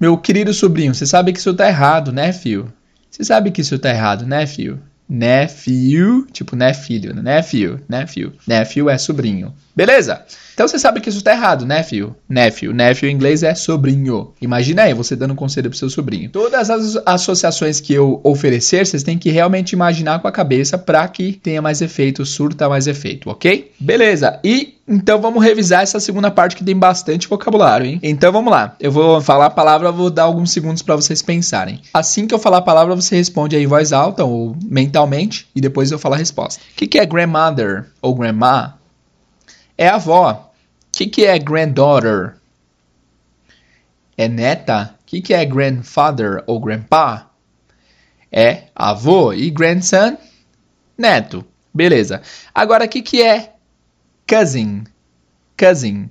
"Meu 0.00 0.16
querido 0.16 0.54
sobrinho, 0.54 0.94
você 0.94 1.04
sabe 1.04 1.32
que 1.32 1.40
isso 1.40 1.52
tá 1.52 1.66
errado, 1.66 2.12
né, 2.12 2.32
filho? 2.32 2.72
Você 3.10 3.24
sabe 3.24 3.50
que 3.50 3.60
isso 3.60 3.78
tá 3.78 3.90
errado, 3.90 4.24
né, 4.24 4.46
filho? 4.46 4.80
Nephew, 5.08 6.26
tipo, 6.32 6.56
né, 6.56 6.74
filho, 6.74 7.14
né, 7.14 7.22
nephew, 7.22 7.80
nephew. 7.88 8.32
Nephew 8.46 8.90
é 8.90 8.98
sobrinho. 8.98 9.54
Beleza? 9.74 10.22
Então 10.54 10.66
você 10.66 10.78
sabe 10.78 11.00
que 11.00 11.10
isso 11.10 11.22
tá 11.22 11.32
errado, 11.32 11.66
nephew. 11.66 12.16
Nephew. 12.28 12.72
Nephew 12.72 13.10
em 13.10 13.12
inglês 13.12 13.42
é 13.42 13.54
sobrinho. 13.54 14.32
Imagina 14.40 14.84
aí, 14.84 14.94
você 14.94 15.14
dando 15.14 15.32
um 15.32 15.36
conselho 15.36 15.68
pro 15.68 15.78
seu 15.78 15.90
sobrinho. 15.90 16.30
Todas 16.30 16.70
as 16.70 16.96
associações 17.04 17.78
que 17.78 17.92
eu 17.92 18.20
oferecer, 18.24 18.86
vocês 18.86 19.02
têm 19.02 19.18
que 19.18 19.30
realmente 19.30 19.72
imaginar 19.72 20.18
com 20.20 20.28
a 20.28 20.32
cabeça 20.32 20.78
para 20.78 21.06
que 21.08 21.34
tenha 21.34 21.60
mais 21.60 21.82
efeito, 21.82 22.24
surta 22.24 22.68
mais 22.68 22.86
efeito, 22.86 23.28
ok? 23.28 23.70
Beleza. 23.78 24.40
E 24.42 24.75
então 24.88 25.20
vamos 25.20 25.42
revisar 25.42 25.82
essa 25.82 25.98
segunda 25.98 26.30
parte 26.30 26.54
que 26.54 26.64
tem 26.64 26.76
bastante 26.76 27.26
vocabulário, 27.26 27.86
hein? 27.86 28.00
Então 28.02 28.30
vamos 28.30 28.52
lá. 28.52 28.76
Eu 28.78 28.92
vou 28.92 29.20
falar 29.20 29.46
a 29.46 29.50
palavra, 29.50 29.90
vou 29.90 30.10
dar 30.10 30.24
alguns 30.24 30.52
segundos 30.52 30.80
para 30.80 30.94
vocês 30.94 31.20
pensarem. 31.22 31.82
Assim 31.92 32.26
que 32.26 32.32
eu 32.32 32.38
falar 32.38 32.58
a 32.58 32.62
palavra, 32.62 32.94
você 32.94 33.16
responde 33.16 33.56
aí 33.56 33.64
em 33.64 33.66
voz 33.66 33.92
alta 33.92 34.24
ou 34.24 34.56
mentalmente 34.62 35.48
e 35.56 35.60
depois 35.60 35.90
eu 35.90 35.98
falo 35.98 36.14
a 36.14 36.18
resposta. 36.18 36.62
O 36.62 36.74
que, 36.76 36.86
que 36.86 36.98
é 36.98 37.04
grandmother 37.04 37.86
ou 38.00 38.14
grandma? 38.14 38.78
É 39.76 39.88
avó. 39.88 40.52
O 40.52 40.98
que, 40.98 41.06
que 41.06 41.26
é 41.26 41.36
granddaughter? 41.36 42.36
É 44.16 44.28
neta. 44.28 44.94
O 45.02 45.04
que, 45.04 45.20
que 45.20 45.34
é 45.34 45.44
grandfather 45.44 46.44
ou 46.46 46.60
grandpa? 46.60 47.28
É 48.30 48.64
avô. 48.74 49.32
E 49.32 49.50
grandson? 49.50 50.16
Neto. 50.96 51.44
Beleza. 51.74 52.22
Agora, 52.54 52.84
o 52.86 52.88
que, 52.88 53.02
que 53.02 53.20
é 53.20 53.55
cousin, 54.26 54.84
cousin. 55.56 56.10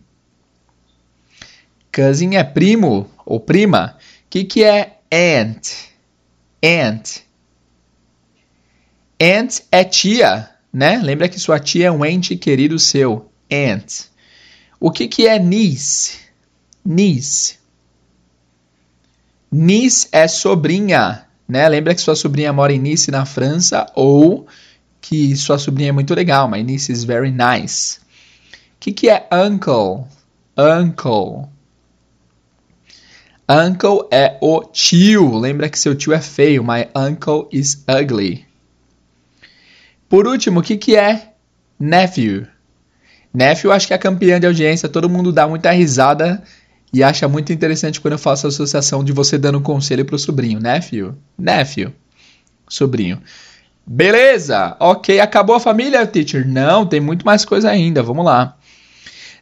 Cousin 1.91 2.35
é 2.35 2.43
primo 2.43 3.09
ou 3.25 3.39
prima. 3.39 3.97
O 3.97 4.29
que, 4.29 4.43
que 4.43 4.63
é 4.63 4.99
aunt? 5.11 5.69
Aunt. 6.63 7.21
Aunt 9.19 9.61
é 9.71 9.83
tia, 9.83 10.49
né? 10.73 10.97
Lembra 10.97 11.29
que 11.29 11.39
sua 11.39 11.59
tia 11.59 11.87
é 11.87 11.91
um 11.91 12.05
ente 12.05 12.35
querido 12.35 12.77
seu. 12.79 13.29
Aunt. 13.51 14.05
O 14.79 14.91
que, 14.91 15.07
que 15.07 15.27
é 15.27 15.39
niece? 15.39 16.19
Niece. 16.83 17.57
Niece 19.51 20.07
é 20.11 20.27
sobrinha, 20.27 21.25
né? 21.47 21.67
Lembra 21.69 21.95
que 21.95 22.01
sua 22.01 22.15
sobrinha 22.15 22.51
mora 22.51 22.73
em 22.73 22.79
Nice, 22.79 23.09
na 23.09 23.25
França, 23.25 23.85
ou 23.95 24.47
que 24.99 25.35
sua 25.35 25.57
sobrinha 25.57 25.89
é 25.89 25.91
muito 25.91 26.13
legal, 26.13 26.49
my 26.49 26.63
niece 26.63 26.91
is 26.91 27.03
very 27.03 27.31
nice. 27.31 27.99
Que, 28.79 28.91
que 28.91 29.09
é 29.09 29.27
uncle? 29.31 30.05
Uncle. 30.57 31.49
Uncle 33.47 34.07
é 34.11 34.37
o 34.41 34.63
tio. 34.63 35.37
Lembra 35.37 35.69
que 35.69 35.77
seu 35.77 35.95
tio 35.95 36.13
é 36.13 36.21
feio. 36.21 36.63
My 36.63 36.87
uncle 36.95 37.47
is 37.51 37.83
ugly. 37.87 38.45
Por 40.09 40.27
último, 40.27 40.59
o 40.59 40.63
que, 40.63 40.77
que 40.77 40.95
é 40.95 41.33
nephew? 41.79 42.47
Nephew 43.33 43.71
acho 43.71 43.87
que 43.87 43.93
é 43.93 43.97
campeã 43.97 44.39
de 44.39 44.47
audiência. 44.47 44.87
Todo 44.87 45.09
mundo 45.09 45.31
dá 45.31 45.47
muita 45.47 45.71
risada 45.71 46.41
e 46.93 47.03
acha 47.03 47.27
muito 47.27 47.51
interessante 47.51 47.99
quando 47.99 48.13
eu 48.13 48.17
faço 48.19 48.47
a 48.47 48.49
associação 48.49 49.03
de 49.03 49.11
você 49.11 49.37
dando 49.37 49.59
conselho 49.59 50.05
pro 50.05 50.17
sobrinho. 50.17 50.59
Nephew? 50.59 51.15
Nephew. 51.37 51.91
Sobrinho. 52.69 53.21
Beleza, 53.85 54.75
ok. 54.79 55.19
Acabou 55.19 55.55
a 55.55 55.59
família, 55.59 56.07
teacher? 56.07 56.47
Não, 56.47 56.85
tem 56.85 56.99
muito 56.99 57.25
mais 57.25 57.45
coisa 57.45 57.69
ainda. 57.69 58.01
Vamos 58.01 58.25
lá. 58.25 58.57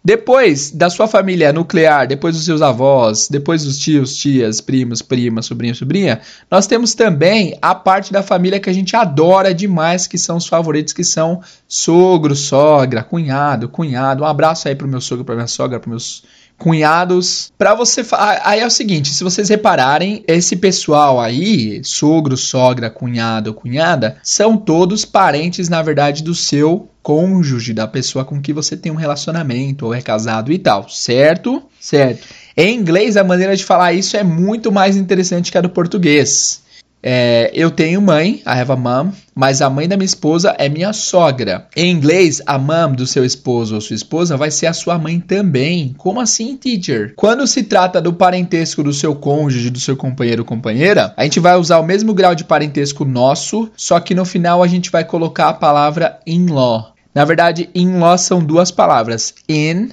Depois 0.05 0.69
da 0.69 0.89
sua 0.89 1.07
família 1.07 1.53
nuclear, 1.53 2.05
depois 2.05 2.35
dos 2.35 2.43
seus 2.43 2.61
avós, 2.61 3.29
depois 3.29 3.63
dos 3.63 3.79
tios, 3.79 4.17
tias, 4.17 4.59
primos, 4.59 5.01
primas, 5.01 5.45
sobrinho, 5.45 5.73
sobrinha, 5.73 6.19
nós 6.51 6.67
temos 6.67 6.93
também 6.93 7.57
a 7.61 7.73
parte 7.73 8.11
da 8.11 8.21
família 8.21 8.59
que 8.59 8.69
a 8.69 8.73
gente 8.73 8.97
adora 8.97 9.53
demais, 9.53 10.05
que 10.05 10.17
são 10.17 10.35
os 10.35 10.45
favoritos, 10.45 10.91
que 10.91 11.05
são 11.05 11.41
sogro, 11.69 12.35
sogra, 12.35 13.01
cunhado, 13.01 13.69
cunhado. 13.69 14.23
Um 14.23 14.27
abraço 14.27 14.67
aí 14.67 14.75
pro 14.75 14.89
meu 14.89 14.99
sogro, 14.99 15.23
pra 15.23 15.35
minha 15.35 15.47
sogra, 15.47 15.79
pros 15.79 15.89
meus 15.89 16.23
cunhados. 16.57 17.51
Para 17.57 17.75
você, 17.75 18.05
aí 18.43 18.59
é 18.59 18.65
o 18.65 18.71
seguinte, 18.71 19.09
se 19.09 19.23
vocês 19.23 19.49
repararem, 19.49 20.23
esse 20.27 20.55
pessoal 20.55 21.19
aí, 21.19 21.81
sogro, 21.83 22.37
sogra, 22.37 22.89
cunhado, 22.89 23.53
cunhada, 23.53 24.17
são 24.23 24.57
todos 24.57 25.05
parentes 25.05 25.69
na 25.69 25.81
verdade 25.81 26.23
do 26.23 26.33
seu 26.33 26.89
cônjuge, 27.01 27.73
da 27.73 27.85
pessoa 27.85 28.23
com 28.23 28.41
que 28.41 28.53
você 28.53 28.77
tem 28.77 28.91
um 28.91 28.95
relacionamento 28.95 29.85
ou 29.85 29.93
é 29.93 30.01
casado 30.01 30.51
e 30.51 30.57
tal, 30.57 30.87
certo? 30.89 31.61
Certo. 31.79 32.25
Em 32.55 32.75
inglês, 32.75 33.17
a 33.17 33.23
maneira 33.23 33.55
de 33.55 33.65
falar 33.65 33.93
isso 33.93 34.15
é 34.15 34.23
muito 34.23 34.71
mais 34.71 34.95
interessante 34.95 35.51
que 35.51 35.57
a 35.57 35.61
do 35.61 35.69
português. 35.69 36.63
É, 37.01 37.51
eu 37.53 37.69
tenho 37.69 38.01
mãe, 38.01 38.41
I 38.45 38.59
have 38.59 38.71
a 38.71 38.77
mom, 38.77 39.11
mas 39.35 39.61
a 39.61 39.69
mãe 39.69 39.87
da 39.87 39.97
minha 39.97 40.05
esposa 40.05 40.55
é 40.57 40.69
minha 40.69 40.93
sogra. 40.93 41.67
Em 41.75 41.91
inglês, 41.91 42.41
a 42.45 42.57
mom 42.57 42.93
do 42.93 43.07
seu 43.07 43.25
esposo 43.25 43.75
ou 43.75 43.81
sua 43.81 43.95
esposa 43.95 44.37
vai 44.37 44.51
ser 44.51 44.67
a 44.67 44.73
sua 44.73 44.97
mãe 44.97 45.19
também. 45.19 45.93
Como 45.97 46.19
assim, 46.19 46.55
teacher? 46.55 47.13
Quando 47.15 47.47
se 47.47 47.63
trata 47.63 48.01
do 48.01 48.13
parentesco 48.13 48.83
do 48.83 48.93
seu 48.93 49.15
cônjuge, 49.15 49.69
do 49.69 49.79
seu 49.79 49.95
companheiro 49.95 50.41
ou 50.41 50.45
companheira, 50.45 51.13
a 51.17 51.23
gente 51.23 51.39
vai 51.39 51.55
usar 51.57 51.79
o 51.79 51.85
mesmo 51.85 52.13
grau 52.13 52.35
de 52.35 52.43
parentesco 52.43 53.05
nosso, 53.05 53.69
só 53.75 53.99
que 53.99 54.15
no 54.15 54.25
final 54.25 54.61
a 54.61 54.67
gente 54.67 54.91
vai 54.91 55.03
colocar 55.03 55.49
a 55.49 55.53
palavra 55.53 56.19
in-law. 56.25 56.93
Na 57.13 57.25
verdade, 57.25 57.69
in-law 57.75 58.17
são 58.17 58.43
duas 58.43 58.71
palavras, 58.71 59.35
in, 59.47 59.89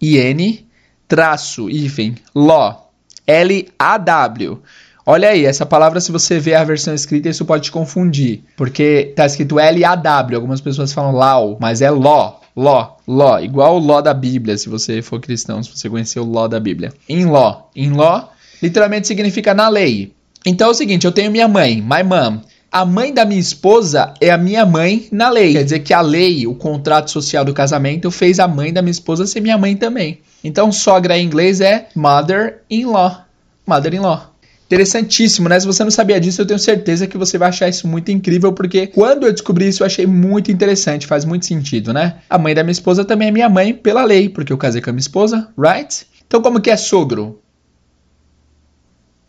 in, 0.00 0.66
traço, 1.06 1.70
hífen, 1.70 2.16
law, 2.34 2.92
L-A-W. 3.26 4.62
Olha 5.10 5.30
aí, 5.30 5.46
essa 5.46 5.64
palavra, 5.64 6.02
se 6.02 6.12
você 6.12 6.38
ver 6.38 6.54
a 6.54 6.64
versão 6.64 6.92
escrita, 6.92 7.30
isso 7.30 7.46
pode 7.46 7.64
te 7.64 7.72
confundir. 7.72 8.42
Porque 8.54 9.14
tá 9.16 9.24
escrito 9.24 9.58
L-A-W. 9.58 10.36
Algumas 10.36 10.60
pessoas 10.60 10.92
falam 10.92 11.12
Lau, 11.12 11.56
mas 11.58 11.80
é 11.80 11.90
Ló. 11.90 12.34
Ló, 12.54 12.96
Ló. 13.06 13.40
Igual 13.40 13.76
o 13.76 13.78
Ló 13.78 14.02
da 14.02 14.12
Bíblia, 14.12 14.58
se 14.58 14.68
você 14.68 15.00
for 15.00 15.18
cristão, 15.18 15.62
se 15.62 15.70
você 15.74 15.88
conhecer 15.88 16.20
o 16.20 16.24
Ló 16.24 16.46
da 16.46 16.60
Bíblia. 16.60 16.92
In 17.08 17.24
Ló. 17.24 17.62
In 17.74 17.92
Ló 17.92 18.24
literalmente 18.62 19.06
significa 19.06 19.54
na 19.54 19.70
lei. 19.70 20.12
Então 20.44 20.68
é 20.68 20.70
o 20.72 20.74
seguinte, 20.74 21.06
eu 21.06 21.12
tenho 21.12 21.30
minha 21.30 21.48
mãe, 21.48 21.80
my 21.80 22.02
mom. 22.04 22.40
A 22.70 22.84
mãe 22.84 23.14
da 23.14 23.24
minha 23.24 23.40
esposa 23.40 24.12
é 24.20 24.30
a 24.30 24.36
minha 24.36 24.66
mãe 24.66 25.08
na 25.10 25.30
lei. 25.30 25.54
Quer 25.54 25.64
dizer 25.64 25.78
que 25.78 25.94
a 25.94 26.02
lei, 26.02 26.46
o 26.46 26.54
contrato 26.54 27.10
social 27.10 27.46
do 27.46 27.54
casamento, 27.54 28.10
fez 28.10 28.38
a 28.38 28.46
mãe 28.46 28.74
da 28.74 28.82
minha 28.82 28.90
esposa 28.90 29.26
ser 29.26 29.40
minha 29.40 29.56
mãe 29.56 29.74
também. 29.74 30.20
Então, 30.44 30.70
sogra 30.70 31.16
em 31.16 31.24
inglês 31.24 31.62
é 31.62 31.88
mother-in-law. 31.96 33.22
Mother-in-law. 33.66 34.34
Interessantíssimo, 34.68 35.48
né? 35.48 35.58
Se 35.58 35.66
você 35.66 35.82
não 35.82 35.90
sabia 35.90 36.20
disso, 36.20 36.42
eu 36.42 36.46
tenho 36.46 36.58
certeza 36.58 37.06
que 37.06 37.16
você 37.16 37.38
vai 37.38 37.48
achar 37.48 37.70
isso 37.70 37.88
muito 37.88 38.12
incrível, 38.12 38.52
porque 38.52 38.86
quando 38.86 39.26
eu 39.26 39.32
descobri 39.32 39.66
isso, 39.66 39.82
eu 39.82 39.86
achei 39.86 40.06
muito 40.06 40.52
interessante, 40.52 41.06
faz 41.06 41.24
muito 41.24 41.46
sentido, 41.46 41.90
né? 41.90 42.18
A 42.28 42.36
mãe 42.36 42.54
da 42.54 42.62
minha 42.62 42.72
esposa 42.72 43.02
também 43.02 43.28
é 43.28 43.30
minha 43.30 43.48
mãe 43.48 43.72
pela 43.72 44.04
lei, 44.04 44.28
porque 44.28 44.52
eu 44.52 44.58
casei 44.58 44.82
com 44.82 44.90
a 44.90 44.92
minha 44.92 45.00
esposa, 45.00 45.48
right? 45.58 46.06
Então, 46.26 46.42
como 46.42 46.60
que 46.60 46.68
é 46.68 46.76
sogro? 46.76 47.40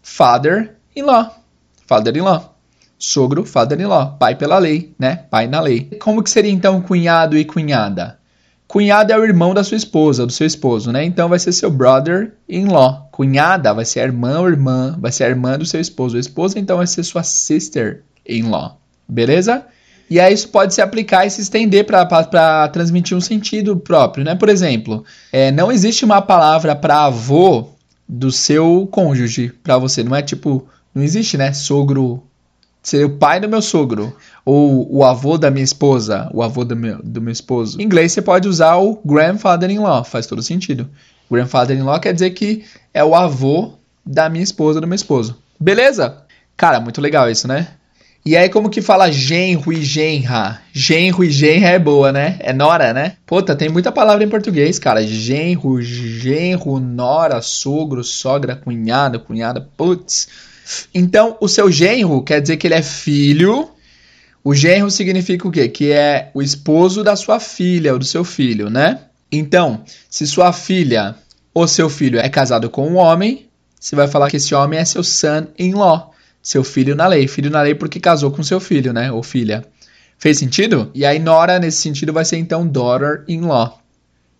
Father-in-law. 0.01 1.41
Father-in-law. 1.87 2.59
Sogro, 2.97 3.45
father-in-law. 3.45 4.17
Pai 4.19 4.35
pela 4.35 4.59
lei, 4.59 4.93
né? 4.99 5.15
Pai 5.31 5.47
na 5.47 5.61
lei. 5.61 5.89
Como 6.01 6.21
que 6.21 6.29
seria 6.29 6.51
então 6.51 6.81
cunhado 6.81 7.37
e 7.37 7.45
cunhada? 7.45 8.18
Cunhado 8.69 9.11
é 9.11 9.17
o 9.17 9.23
irmão 9.23 9.51
da 9.51 9.63
sua 9.63 9.77
esposa, 9.77 10.27
do 10.27 10.31
seu 10.31 10.45
esposo, 10.45 10.91
né? 10.91 11.03
Então 11.03 11.27
vai 11.27 11.39
ser 11.39 11.51
seu 11.51 11.71
brother-in-law. 11.71 13.09
Cunhada 13.11 13.73
vai 13.73 13.83
ser 13.83 14.01
a 14.01 14.03
irmã 14.03 14.41
ou 14.41 14.47
irmã, 14.47 14.95
vai 14.99 15.11
ser 15.11 15.23
a 15.23 15.29
irmã 15.29 15.57
do 15.57 15.65
seu 15.65 15.81
esposo 15.81 16.15
ou 16.15 16.19
esposa, 16.19 16.59
então 16.59 16.77
vai 16.77 16.85
ser 16.85 17.03
sua 17.03 17.23
sister-in-law. 17.23 18.79
Beleza? 19.07 19.65
E 20.07 20.19
aí 20.19 20.31
isso 20.31 20.49
pode 20.49 20.75
se 20.75 20.83
aplicar 20.83 21.25
e 21.25 21.31
se 21.31 21.41
estender 21.41 21.83
para 21.83 22.67
transmitir 22.67 23.17
um 23.17 23.21
sentido 23.21 23.75
próprio, 23.75 24.23
né? 24.23 24.35
Por 24.35 24.49
exemplo, 24.49 25.03
é, 25.33 25.51
não 25.51 25.71
existe 25.71 26.05
uma 26.05 26.21
palavra 26.21 26.75
para 26.75 27.05
avô 27.05 27.69
do 28.07 28.31
seu 28.31 28.87
cônjuge 28.91 29.51
para 29.63 29.79
você. 29.79 30.03
Não 30.03 30.15
é 30.15 30.21
tipo, 30.21 30.67
não 30.93 31.01
existe, 31.01 31.39
né? 31.39 31.53
Sogro 31.53 32.21
ser 32.81 33.05
o 33.05 33.17
pai 33.17 33.39
do 33.39 33.49
meu 33.49 33.61
sogro, 33.61 34.15
ou 34.45 34.87
o 34.91 35.03
avô 35.03 35.37
da 35.37 35.51
minha 35.51 35.63
esposa, 35.63 36.29
o 36.33 36.41
avô 36.41 36.63
do 36.63 36.75
meu, 36.75 37.01
do 37.03 37.21
meu 37.21 37.31
esposo. 37.31 37.79
Em 37.79 37.83
inglês 37.83 38.11
você 38.11 38.21
pode 38.21 38.47
usar 38.47 38.77
o 38.77 38.99
grandfather-in-law, 39.05 40.03
faz 40.03 40.25
todo 40.25 40.41
sentido. 40.41 40.89
Grandfather-in-law 41.29 41.99
quer 41.99 42.13
dizer 42.13 42.31
que 42.31 42.63
é 42.93 43.03
o 43.03 43.13
avô 43.15 43.73
da 44.05 44.29
minha 44.29 44.43
esposa, 44.43 44.81
do 44.81 44.87
meu 44.87 44.95
esposo. 44.95 45.37
Beleza? 45.59 46.23
Cara, 46.57 46.79
muito 46.79 46.99
legal 46.99 47.29
isso, 47.29 47.47
né? 47.47 47.67
E 48.25 48.35
aí, 48.35 48.49
como 48.49 48.69
que 48.69 48.81
fala 48.81 49.09
genro 49.09 49.71
e 49.71 49.81
genra? 49.81 50.61
Genro 50.73 51.23
e 51.23 51.31
genra 51.31 51.69
é 51.69 51.79
boa, 51.79 52.11
né? 52.11 52.37
É 52.39 52.51
nora, 52.51 52.93
né? 52.93 53.13
Puta, 53.25 53.55
tem 53.55 53.69
muita 53.69 53.91
palavra 53.91 54.23
em 54.23 54.29
português, 54.29 54.77
cara. 54.77 55.01
Genro, 55.01 55.81
genro, 55.81 56.79
nora, 56.79 57.41
sogro, 57.41 58.03
sogra, 58.03 58.57
cunhado, 58.57 59.21
cunhada. 59.21 59.61
Putz. 59.77 60.27
Então, 60.93 61.37
o 61.39 61.47
seu 61.47 61.71
genro 61.71 62.23
quer 62.23 62.41
dizer 62.41 62.57
que 62.57 62.67
ele 62.67 62.75
é 62.75 62.81
filho. 62.81 63.69
O 64.43 64.53
genro 64.53 64.89
significa 64.89 65.47
o 65.47 65.51
quê? 65.51 65.67
Que 65.67 65.91
é 65.91 66.31
o 66.33 66.41
esposo 66.41 67.03
da 67.03 67.15
sua 67.15 67.39
filha 67.39 67.93
ou 67.93 67.99
do 67.99 68.05
seu 68.05 68.23
filho, 68.23 68.69
né? 68.69 69.01
Então, 69.31 69.83
se 70.09 70.25
sua 70.25 70.51
filha 70.51 71.15
ou 71.53 71.67
seu 71.67 71.89
filho 71.89 72.19
é 72.19 72.29
casado 72.29 72.69
com 72.69 72.87
um 72.87 72.95
homem, 72.95 73.47
você 73.79 73.95
vai 73.95 74.07
falar 74.07 74.29
que 74.29 74.37
esse 74.37 74.53
homem 74.55 74.79
é 74.79 74.85
seu 74.85 75.03
son-in-law, 75.03 76.13
seu 76.41 76.63
filho 76.63 76.95
na 76.95 77.07
lei. 77.07 77.27
Filho 77.27 77.49
na 77.49 77.61
lei 77.61 77.75
porque 77.75 77.99
casou 77.99 78.31
com 78.31 78.43
seu 78.43 78.59
filho, 78.59 78.91
né? 78.91 79.11
Ou 79.11 79.23
filha. 79.23 79.65
Fez 80.17 80.37
sentido? 80.37 80.91
E 80.93 81.05
aí, 81.05 81.17
nora, 81.17 81.59
nesse 81.59 81.81
sentido, 81.81 82.11
vai 82.11 82.25
ser 82.25 82.37
então 82.37 82.67
daughter-in-law. 82.67 83.79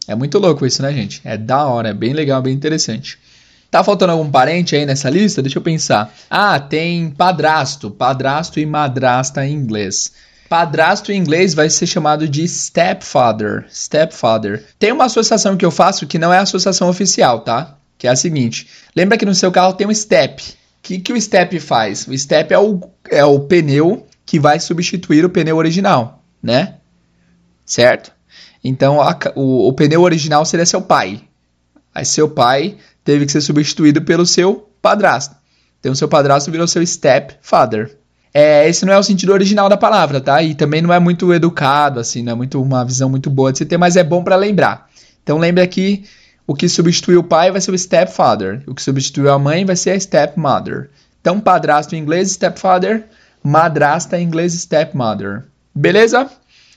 É 0.07 0.15
muito 0.15 0.39
louco 0.39 0.65
isso, 0.65 0.81
né, 0.81 0.91
gente? 0.91 1.21
É 1.23 1.37
da 1.37 1.65
hora, 1.65 1.89
é 1.89 1.93
bem 1.93 2.13
legal, 2.13 2.41
bem 2.41 2.53
interessante. 2.53 3.17
Tá 3.71 3.83
faltando 3.83 4.13
algum 4.13 4.29
parente 4.29 4.75
aí 4.75 4.85
nessa 4.85 5.09
lista? 5.09 5.41
Deixa 5.41 5.59
eu 5.59 5.61
pensar. 5.61 6.13
Ah, 6.29 6.59
tem 6.59 7.11
padrasto, 7.11 7.91
padrasto 7.91 8.59
e 8.59 8.65
madrasta 8.65 9.45
em 9.45 9.53
inglês. 9.53 10.11
Padrasto 10.49 11.11
em 11.11 11.17
inglês 11.17 11.53
vai 11.53 11.69
ser 11.69 11.85
chamado 11.85 12.27
de 12.27 12.47
stepfather. 12.47 13.67
Stepfather. 13.71 14.65
Tem 14.79 14.91
uma 14.91 15.05
associação 15.05 15.55
que 15.55 15.63
eu 15.63 15.69
faço 15.69 16.07
que 16.07 16.17
não 16.17 16.33
é 16.33 16.39
associação 16.39 16.89
oficial, 16.89 17.41
tá? 17.41 17.77
Que 17.99 18.07
é 18.07 18.09
a 18.09 18.15
seguinte: 18.15 18.67
lembra 18.95 19.17
que 19.17 19.25
no 19.25 19.35
seu 19.35 19.51
carro 19.51 19.73
tem 19.73 19.85
um 19.85 19.93
step. 19.93 20.41
O 20.41 20.55
que, 20.81 20.99
que 20.99 21.13
o 21.13 21.21
step 21.21 21.59
faz? 21.59 22.07
O 22.07 22.17
step 22.17 22.51
é 22.51 22.57
o, 22.57 22.81
é 23.11 23.23
o 23.23 23.41
pneu 23.41 24.07
que 24.25 24.39
vai 24.39 24.59
substituir 24.59 25.23
o 25.23 25.29
pneu 25.29 25.57
original, 25.57 26.23
né? 26.41 26.75
Certo? 27.63 28.11
Então 28.63 28.99
a, 28.99 29.15
o, 29.35 29.67
o 29.67 29.73
pneu 29.73 30.01
original 30.01 30.43
seria 30.45 30.65
seu 30.65 30.81
pai. 30.81 31.21
Aí 31.93 32.05
seu 32.05 32.29
pai 32.29 32.77
teve 33.03 33.25
que 33.25 33.31
ser 33.31 33.41
substituído 33.41 34.01
pelo 34.01 34.25
seu 34.25 34.69
padrasto. 34.81 35.35
Então, 35.79 35.95
seu 35.95 36.07
padrasto 36.07 36.51
virou 36.51 36.67
seu 36.67 36.85
stepfather. 36.85 37.97
É, 38.33 38.67
esse 38.67 38.85
não 38.85 38.93
é 38.93 38.97
o 38.97 39.03
sentido 39.03 39.31
original 39.33 39.69
da 39.69 39.77
palavra, 39.77 40.21
tá? 40.21 40.41
E 40.43 40.53
também 40.53 40.81
não 40.81 40.93
é 40.93 40.99
muito 40.99 41.33
educado, 41.33 41.99
assim, 41.99 42.21
não 42.21 42.33
é 42.33 42.35
muito 42.35 42.61
uma 42.61 42.85
visão 42.85 43.09
muito 43.09 43.29
boa 43.29 43.51
de 43.51 43.59
se 43.59 43.65
ter, 43.65 43.77
mas 43.77 43.95
é 43.95 44.03
bom 44.03 44.23
para 44.23 44.35
lembrar. 44.35 44.87
Então, 45.23 45.37
lembra 45.37 45.65
que 45.65 46.03
o 46.45 46.53
que 46.53 46.67
substitui 46.67 47.15
o 47.15 47.23
pai 47.23 47.51
vai 47.51 47.61
ser 47.61 47.71
o 47.71 47.77
stepfather, 47.77 48.63
o 48.67 48.75
que 48.75 48.81
substitui 48.81 49.29
a 49.29 49.39
mãe 49.39 49.65
vai 49.65 49.75
ser 49.75 49.91
a 49.91 49.99
stepmother. 49.99 50.89
Então, 51.21 51.39
padrasto 51.39 51.95
em 51.95 51.99
inglês, 51.99 52.31
stepfather, 52.31 53.05
madrasta 53.43 54.19
em 54.19 54.23
inglês, 54.23 54.53
stepmother. 54.53 55.43
Beleza? 55.73 56.29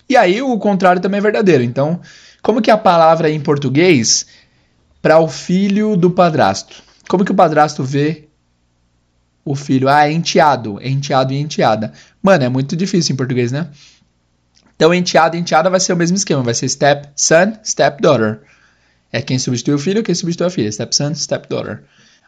E 0.09 0.17
aí, 0.17 0.43
o 0.43 0.59
contrário 0.59 1.03
também 1.03 1.19
é 1.19 1.23
verdadeiro. 1.23 1.63
Então, 1.63 2.01
Como 2.43 2.61
que 2.61 2.73
a 2.73 2.77
palavra 2.77 3.31
em 3.31 3.41
português 3.41 4.27
para 5.03 5.19
o 5.19 5.29
filho 5.29 5.97
do 5.97 6.11
padrasto? 6.11 6.83
Como 7.09 7.25
que 7.25 7.33
o 7.33 7.35
padrasto 7.35 7.83
vê 7.83 8.29
o 9.45 9.57
filho? 9.57 9.89
Ah, 9.89 10.09
é 10.09 10.13
enteado, 10.13 10.81
é 10.81 10.89
enteado 10.89 11.33
e 11.33 11.41
enteada. 11.41 11.93
Mano, 12.23 12.45
é 12.45 12.49
muito 12.49 12.77
difícil 12.77 13.13
em 13.13 13.17
português, 13.17 13.51
né? 13.51 13.69
Então, 14.77 14.95
enteado 14.95 15.37
e 15.37 15.41
enteada 15.41 15.69
vai 15.69 15.81
ser 15.81 15.93
o 15.93 15.97
mesmo 15.97 16.17
esquema, 16.17 16.43
vai 16.43 16.55
ser 16.55 16.69
step 16.69 17.09
son, 17.17 17.53
step 17.65 18.01
daughter. 18.01 18.41
É 19.13 19.21
quem 19.21 19.39
substitui 19.39 19.75
o 19.75 19.79
filho, 19.79 20.03
quem 20.03 20.15
substitui 20.15 20.47
a 20.47 20.51
filha. 20.51 20.73
Step 20.73 20.95
son, 20.95 21.15
step 21.15 21.49
daughter. 21.49 21.83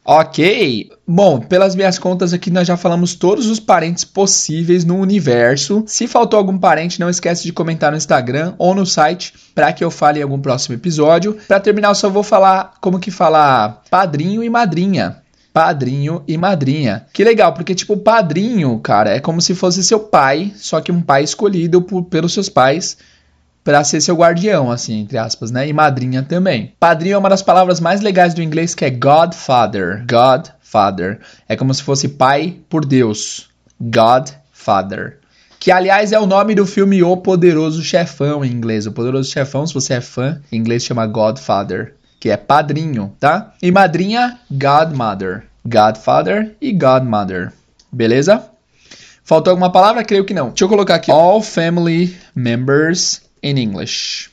Ok. 0.07 0.90
Bom, 1.07 1.40
pelas 1.40 1.75
minhas 1.75 1.99
contas 1.99 2.35
aqui, 2.35 2.51
nós 2.51 2.69
já 2.69 2.77
falamos 2.77 3.14
todos 3.14 3.47
os 3.47 3.59
parentes 3.59 4.05
possíveis 4.05 4.85
no 4.85 4.99
universo. 4.99 5.83
Se 5.87 6.07
faltou 6.07 6.38
algum 6.38 6.59
parente, 6.59 7.01
não 7.01 7.09
esquece 7.09 7.45
de 7.45 7.53
comentar 7.55 7.90
no 7.90 7.97
Instagram 7.97 8.55
ou 8.59 8.75
no 8.75 8.85
site 8.85 9.33
para 9.55 9.73
que 9.73 9.83
eu 9.83 9.90
fale 9.90 10.21
em 10.21 10.23
algum 10.23 10.38
próximo 10.38 10.75
episódio. 10.75 11.38
Para 11.49 11.59
terminar, 11.59 11.88
eu 11.88 11.95
só 11.95 12.11
vou 12.11 12.23
falar 12.23 12.75
como 12.83 12.99
que 12.99 13.11
falar 13.11 13.83
padrinho 13.90 14.45
e 14.45 14.51
madrinha. 14.51 15.23
Padrinho 15.55 16.23
e 16.29 16.37
madrinha. 16.37 17.07
Que 17.11 17.25
legal, 17.25 17.55
porque 17.55 17.75
tipo, 17.75 17.97
padrinho, 17.97 18.79
cara, 18.81 19.11
é 19.11 19.21
como 19.21 19.40
se 19.40 19.55
fosse 19.55 19.83
seu 19.83 20.01
pai, 20.01 20.53
só 20.57 20.83
que 20.83 20.93
um 20.93 21.01
pai 21.01 21.23
escolhido 21.23 21.81
por, 21.81 22.03
pelos 22.03 22.35
seus 22.35 22.51
pais 22.51 22.99
para 23.64 23.83
ser 23.83 24.03
seu 24.03 24.14
guardião, 24.14 24.70
assim, 24.70 25.00
entre 25.00 25.16
aspas, 25.16 25.50
né? 25.50 25.66
E 25.66 25.72
madrinha 25.72 26.22
também. 26.22 26.74
Padrinho 26.79 27.14
é 27.14 27.18
uma 27.18 27.31
das 27.31 27.42
palavras 27.42 27.81
mais 27.81 28.03
legais 28.03 28.35
do 28.35 28.42
inglês 28.42 28.74
que 28.74 28.85
é 28.85 28.90
Godfather. 28.90 30.05
Godfather. 30.07 31.18
É 31.48 31.57
como 31.57 31.72
se 31.72 31.83
fosse 31.83 32.11
pai 32.11 32.59
por 32.68 32.85
Deus. 32.85 33.48
Godfather. 33.81 35.18
Que, 35.59 35.72
aliás, 35.72 36.12
é 36.12 36.18
o 36.20 36.27
nome 36.27 36.55
do 36.55 36.66
filme 36.66 37.03
O 37.03 37.16
Poderoso 37.16 37.83
Chefão 37.83 38.44
em 38.44 38.53
inglês. 38.53 38.87
O 38.87 38.92
Poderoso 38.92 39.31
Chefão, 39.33 39.66
se 39.66 39.72
você 39.72 39.94
é 39.94 40.00
fã, 40.03 40.42
em 40.53 40.59
inglês 40.59 40.85
chama 40.85 41.07
Godfather. 41.07 41.94
Que 42.20 42.29
é 42.29 42.37
padrinho, 42.37 43.14
tá? 43.18 43.55
E 43.62 43.72
madrinha, 43.72 44.38
Godmother. 44.50 45.44
Godfather 45.66 46.55
e 46.61 46.70
Godmother. 46.70 47.50
Beleza? 47.90 48.44
Faltou 49.24 49.53
alguma 49.53 49.72
palavra? 49.72 50.05
Creio 50.05 50.27
que 50.27 50.35
não. 50.35 50.48
Deixa 50.48 50.64
eu 50.64 50.68
colocar 50.68 50.96
aqui. 50.96 51.11
All 51.11 51.40
family 51.40 52.14
members 52.35 53.24
in 53.44 53.59
English. 53.59 54.30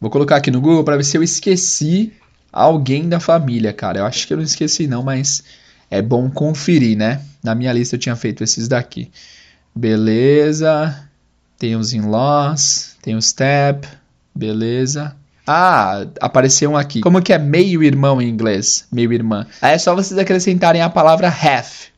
Vou 0.00 0.10
colocar 0.10 0.36
aqui 0.36 0.50
no 0.50 0.60
Google 0.60 0.84
para 0.84 0.96
ver 0.96 1.04
se 1.04 1.16
eu 1.16 1.22
esqueci 1.22 2.12
alguém 2.52 3.08
da 3.08 3.18
família, 3.18 3.72
cara. 3.72 3.98
Eu 3.98 4.06
acho 4.06 4.26
que 4.26 4.32
eu 4.32 4.36
não 4.36 4.44
esqueci 4.44 4.86
não, 4.86 5.02
mas 5.02 5.42
é 5.90 6.00
bom 6.00 6.30
conferir, 6.30 6.96
né? 6.96 7.20
Na 7.42 7.54
minha 7.54 7.72
lista 7.72 7.96
eu 7.96 8.00
tinha 8.00 8.16
feito 8.16 8.44
esses 8.44 8.68
daqui. 8.68 9.10
Beleza. 9.74 11.08
Tem 11.58 11.76
os 11.76 11.92
in-laws, 11.92 12.96
tem 13.00 13.14
o 13.16 13.22
step, 13.22 13.88
beleza. 14.34 15.16
Ah, 15.46 16.06
apareceu 16.20 16.70
um 16.70 16.76
aqui. 16.76 17.00
Como 17.00 17.22
que 17.22 17.32
é 17.32 17.38
meio-irmão 17.38 18.20
em 18.20 18.28
inglês? 18.28 18.86
Meio-irmã. 18.90 19.46
Aí 19.60 19.74
é 19.74 19.78
só 19.78 19.94
vocês 19.94 20.18
acrescentarem 20.18 20.82
a 20.82 20.90
palavra 20.90 21.28
half. 21.28 21.88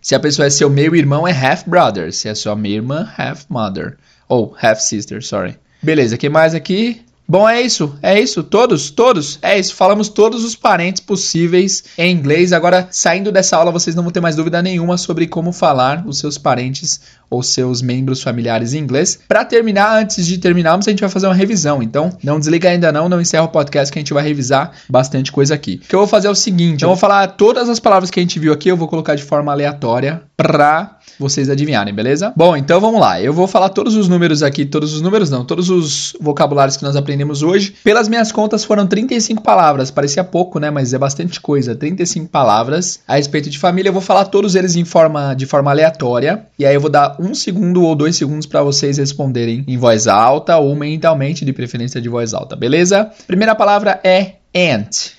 Se 0.00 0.14
a 0.14 0.20
pessoa 0.20 0.46
é 0.46 0.50
seu 0.50 0.70
meio-irmão, 0.70 1.26
é 1.26 1.32
half-brother. 1.32 2.12
Se 2.12 2.28
é 2.28 2.34
sua 2.34 2.56
meia-irmã, 2.56 3.12
half-mother. 3.16 3.98
Ou 4.28 4.56
half-sister, 4.60 5.22
sorry. 5.22 5.56
Beleza, 5.82 6.16
que 6.16 6.28
mais 6.28 6.54
aqui? 6.54 7.02
Bom, 7.30 7.46
é 7.46 7.60
isso, 7.60 7.94
é 8.02 8.18
isso, 8.18 8.42
todos, 8.42 8.90
todos, 8.90 9.38
é 9.42 9.58
isso. 9.58 9.74
Falamos 9.74 10.08
todos 10.08 10.42
os 10.44 10.56
parentes 10.56 11.02
possíveis 11.02 11.84
em 11.98 12.10
inglês. 12.10 12.54
Agora, 12.54 12.88
saindo 12.90 13.30
dessa 13.30 13.54
aula, 13.54 13.70
vocês 13.70 13.94
não 13.94 14.02
vão 14.02 14.10
ter 14.10 14.20
mais 14.20 14.34
dúvida 14.34 14.62
nenhuma 14.62 14.96
sobre 14.96 15.26
como 15.26 15.52
falar 15.52 16.06
os 16.06 16.18
seus 16.18 16.38
parentes 16.38 17.02
ou 17.28 17.42
seus 17.42 17.82
membros 17.82 18.22
familiares 18.22 18.72
em 18.72 18.78
inglês. 18.78 19.18
Para 19.28 19.44
terminar, 19.44 20.00
antes 20.00 20.26
de 20.26 20.38
terminarmos, 20.38 20.88
a 20.88 20.90
gente 20.90 21.00
vai 21.00 21.10
fazer 21.10 21.26
uma 21.26 21.34
revisão. 21.34 21.82
Então, 21.82 22.16
não 22.24 22.38
desliga 22.38 22.70
ainda 22.70 22.90
não, 22.90 23.10
não 23.10 23.20
encerra 23.20 23.44
o 23.44 23.48
podcast 23.48 23.92
que 23.92 23.98
a 23.98 24.00
gente 24.00 24.14
vai 24.14 24.24
revisar 24.24 24.72
bastante 24.88 25.30
coisa 25.30 25.54
aqui. 25.54 25.82
O 25.84 25.86
que 25.86 25.94
eu 25.94 26.00
vou 26.00 26.08
fazer 26.08 26.28
é 26.28 26.30
o 26.30 26.34
seguinte, 26.34 26.82
eu 26.82 26.88
vou 26.88 26.96
falar 26.96 27.26
todas 27.26 27.68
as 27.68 27.78
palavras 27.78 28.10
que 28.10 28.18
a 28.18 28.22
gente 28.22 28.38
viu 28.38 28.54
aqui, 28.54 28.70
eu 28.70 28.76
vou 28.76 28.88
colocar 28.88 29.14
de 29.14 29.22
forma 29.22 29.52
aleatória 29.52 30.22
para 30.38 30.98
vocês 31.18 31.50
adivinharem, 31.50 31.92
beleza? 31.92 32.32
Bom, 32.36 32.56
então 32.56 32.80
vamos 32.80 33.00
lá. 33.00 33.20
Eu 33.20 33.32
vou 33.32 33.48
falar 33.48 33.70
todos 33.70 33.96
os 33.96 34.08
números 34.08 34.40
aqui, 34.40 34.64
todos 34.64 34.94
os 34.94 35.00
números 35.00 35.28
não, 35.28 35.44
todos 35.44 35.68
os 35.68 36.16
vocabulários 36.20 36.76
que 36.76 36.84
nós 36.84 36.94
aprendemos 36.94 37.42
hoje. 37.42 37.74
Pelas 37.82 38.08
minhas 38.08 38.30
contas 38.30 38.64
foram 38.64 38.86
35 38.86 39.42
palavras, 39.42 39.90
parecia 39.90 40.22
pouco, 40.22 40.60
né, 40.60 40.70
mas 40.70 40.94
é 40.94 40.98
bastante 40.98 41.40
coisa. 41.40 41.74
35 41.74 42.28
palavras 42.28 43.00
a 43.08 43.16
respeito 43.16 43.50
de 43.50 43.58
família. 43.58 43.88
Eu 43.88 43.92
vou 43.92 44.00
falar 44.00 44.26
todos 44.26 44.54
eles 44.54 44.76
em 44.76 44.84
forma 44.84 45.34
de 45.34 45.44
forma 45.44 45.72
aleatória 45.72 46.46
e 46.56 46.64
aí 46.64 46.74
eu 46.74 46.80
vou 46.80 46.90
dar 46.90 47.16
um 47.18 47.34
segundo 47.34 47.82
ou 47.82 47.96
dois 47.96 48.14
segundos 48.14 48.46
para 48.46 48.62
vocês 48.62 48.96
responderem 48.96 49.64
em 49.66 49.76
voz 49.76 50.06
alta 50.06 50.56
ou 50.58 50.72
mentalmente, 50.76 51.44
de 51.44 51.52
preferência 51.52 52.00
de 52.00 52.08
voz 52.08 52.32
alta, 52.32 52.54
beleza? 52.54 53.10
Primeira 53.26 53.56
palavra 53.56 54.00
é 54.04 54.34
ant. 54.54 55.14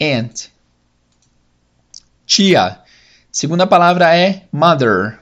Ant. 0.00 0.48
Tia. 2.26 2.87
Segunda 3.38 3.68
palavra 3.68 4.16
é 4.16 4.48
mother. 4.50 5.20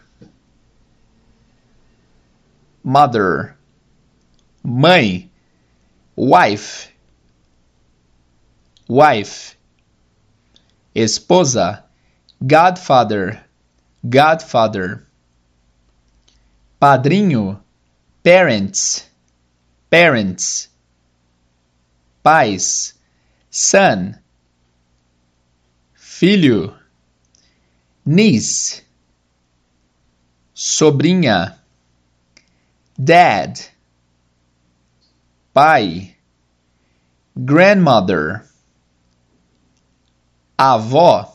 Mother. 2.83 3.59
Mãe. 4.65 5.31
Wife. 6.17 6.89
Wife. 8.89 9.59
Esposa. 10.95 11.85
Godfather. 12.41 13.45
Godfather. 14.03 15.07
Padrinho. 16.81 17.61
Parents. 18.23 19.11
Parents. 19.91 20.71
Pais. 22.23 22.95
Son. 23.51 24.15
Filho 25.93 26.75
niece, 28.07 28.83
sobrinha, 30.55 31.59
dad, 32.97 33.59
pai, 35.53 36.17
grandmother, 37.35 38.47
avó, 40.57 41.33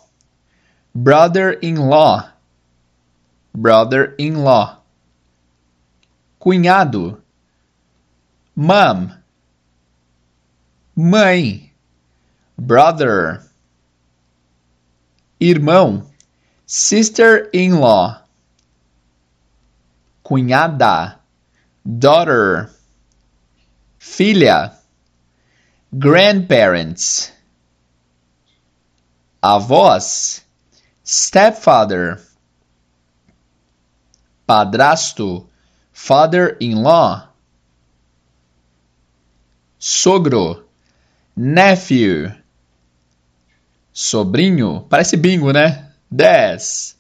brother-in-law, 0.96 2.32
brother-in-law, 3.54 4.82
cunhado, 6.40 7.22
mom, 8.56 9.12
mãe, 10.96 11.74
brother, 12.58 13.44
irmão, 15.38 16.11
sister-in-law, 16.72 18.24
cunhada, 20.24 21.20
daughter, 21.84 22.72
filha, 24.00 24.72
grandparents, 25.92 27.34
avós, 29.44 30.46
stepfather, 31.04 32.22
padrasto, 34.48 35.46
father-in-law, 35.92 37.28
sogro, 39.78 40.64
nephew, 41.36 42.34
sobrinho, 43.92 44.88
parece 44.90 45.18
bingo, 45.18 45.52
né? 45.52 45.91
10, 46.12 46.98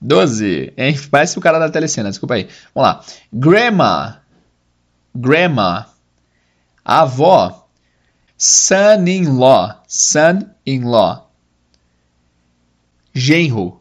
12, 0.00 0.72
hein? 0.76 0.98
Parece 1.10 1.38
o 1.38 1.40
cara 1.40 1.58
da 1.58 1.70
telecena, 1.70 2.08
desculpa 2.08 2.34
aí. 2.34 2.48
Vamos 2.74 2.90
lá. 2.90 3.04
Grandma, 3.32 4.22
grandma, 5.14 5.86
avó, 6.84 7.68
son-in-law, 8.36 9.82
son-in-law, 9.86 11.30
genro, 13.14 13.80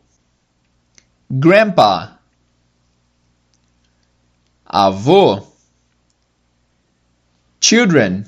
grandpa, 1.29 2.19
avô, 4.65 5.47
children, 7.59 8.25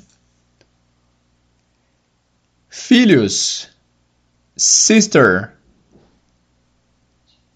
filhos, 2.69 3.69
sister, 4.55 5.52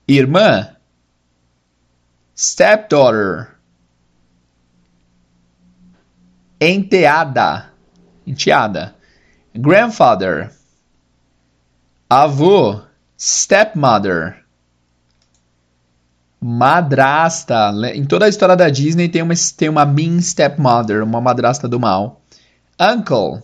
irmã, 0.08 0.76
stepdaughter, 2.36 3.56
enteada, 6.60 7.72
enteada, 8.26 8.96
grandfather, 9.54 10.52
avô, 12.10 12.82
stepmother, 13.18 14.48
Madrasta. 16.40 17.74
Em 17.94 18.06
toda 18.06 18.26
a 18.26 18.30
história 18.30 18.56
da 18.56 18.70
Disney 18.70 19.10
tem 19.10 19.22
uma, 19.22 19.34
tem 19.58 19.70
uma 19.70 19.86
mean 19.86 20.22
stepmother, 20.22 21.04
uma 21.04 21.20
madrasta 21.20 21.68
do 21.68 21.80
mal. 21.80 22.22
Uncle. 22.80 23.42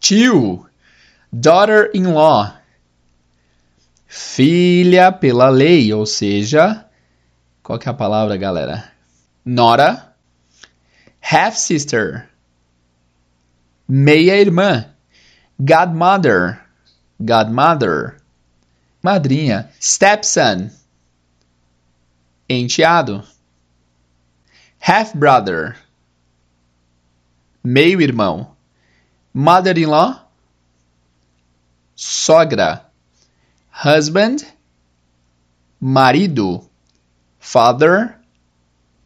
Tio. 0.00 0.66
Daughter-in-law. 1.32 2.54
Filha 4.14 5.10
pela 5.10 5.48
lei, 5.48 5.92
ou 5.94 6.04
seja, 6.04 6.84
qual 7.62 7.78
que 7.78 7.88
é 7.88 7.90
a 7.90 7.94
palavra, 7.94 8.36
galera? 8.36 8.92
Nora. 9.44 10.14
Half-sister. 11.22 12.28
Meia-irmã. 13.88 14.84
Godmother. 15.58 16.60
Godmother 17.18 18.22
madrinha, 19.02 19.68
stepson, 19.80 20.70
enteado, 22.48 23.26
half-brother, 24.78 25.76
meio-irmão, 27.64 28.54
mother-in-law, 29.34 30.30
sogra, 31.96 32.86
husband, 33.82 34.46
marido, 35.80 36.70
father, 37.40 38.16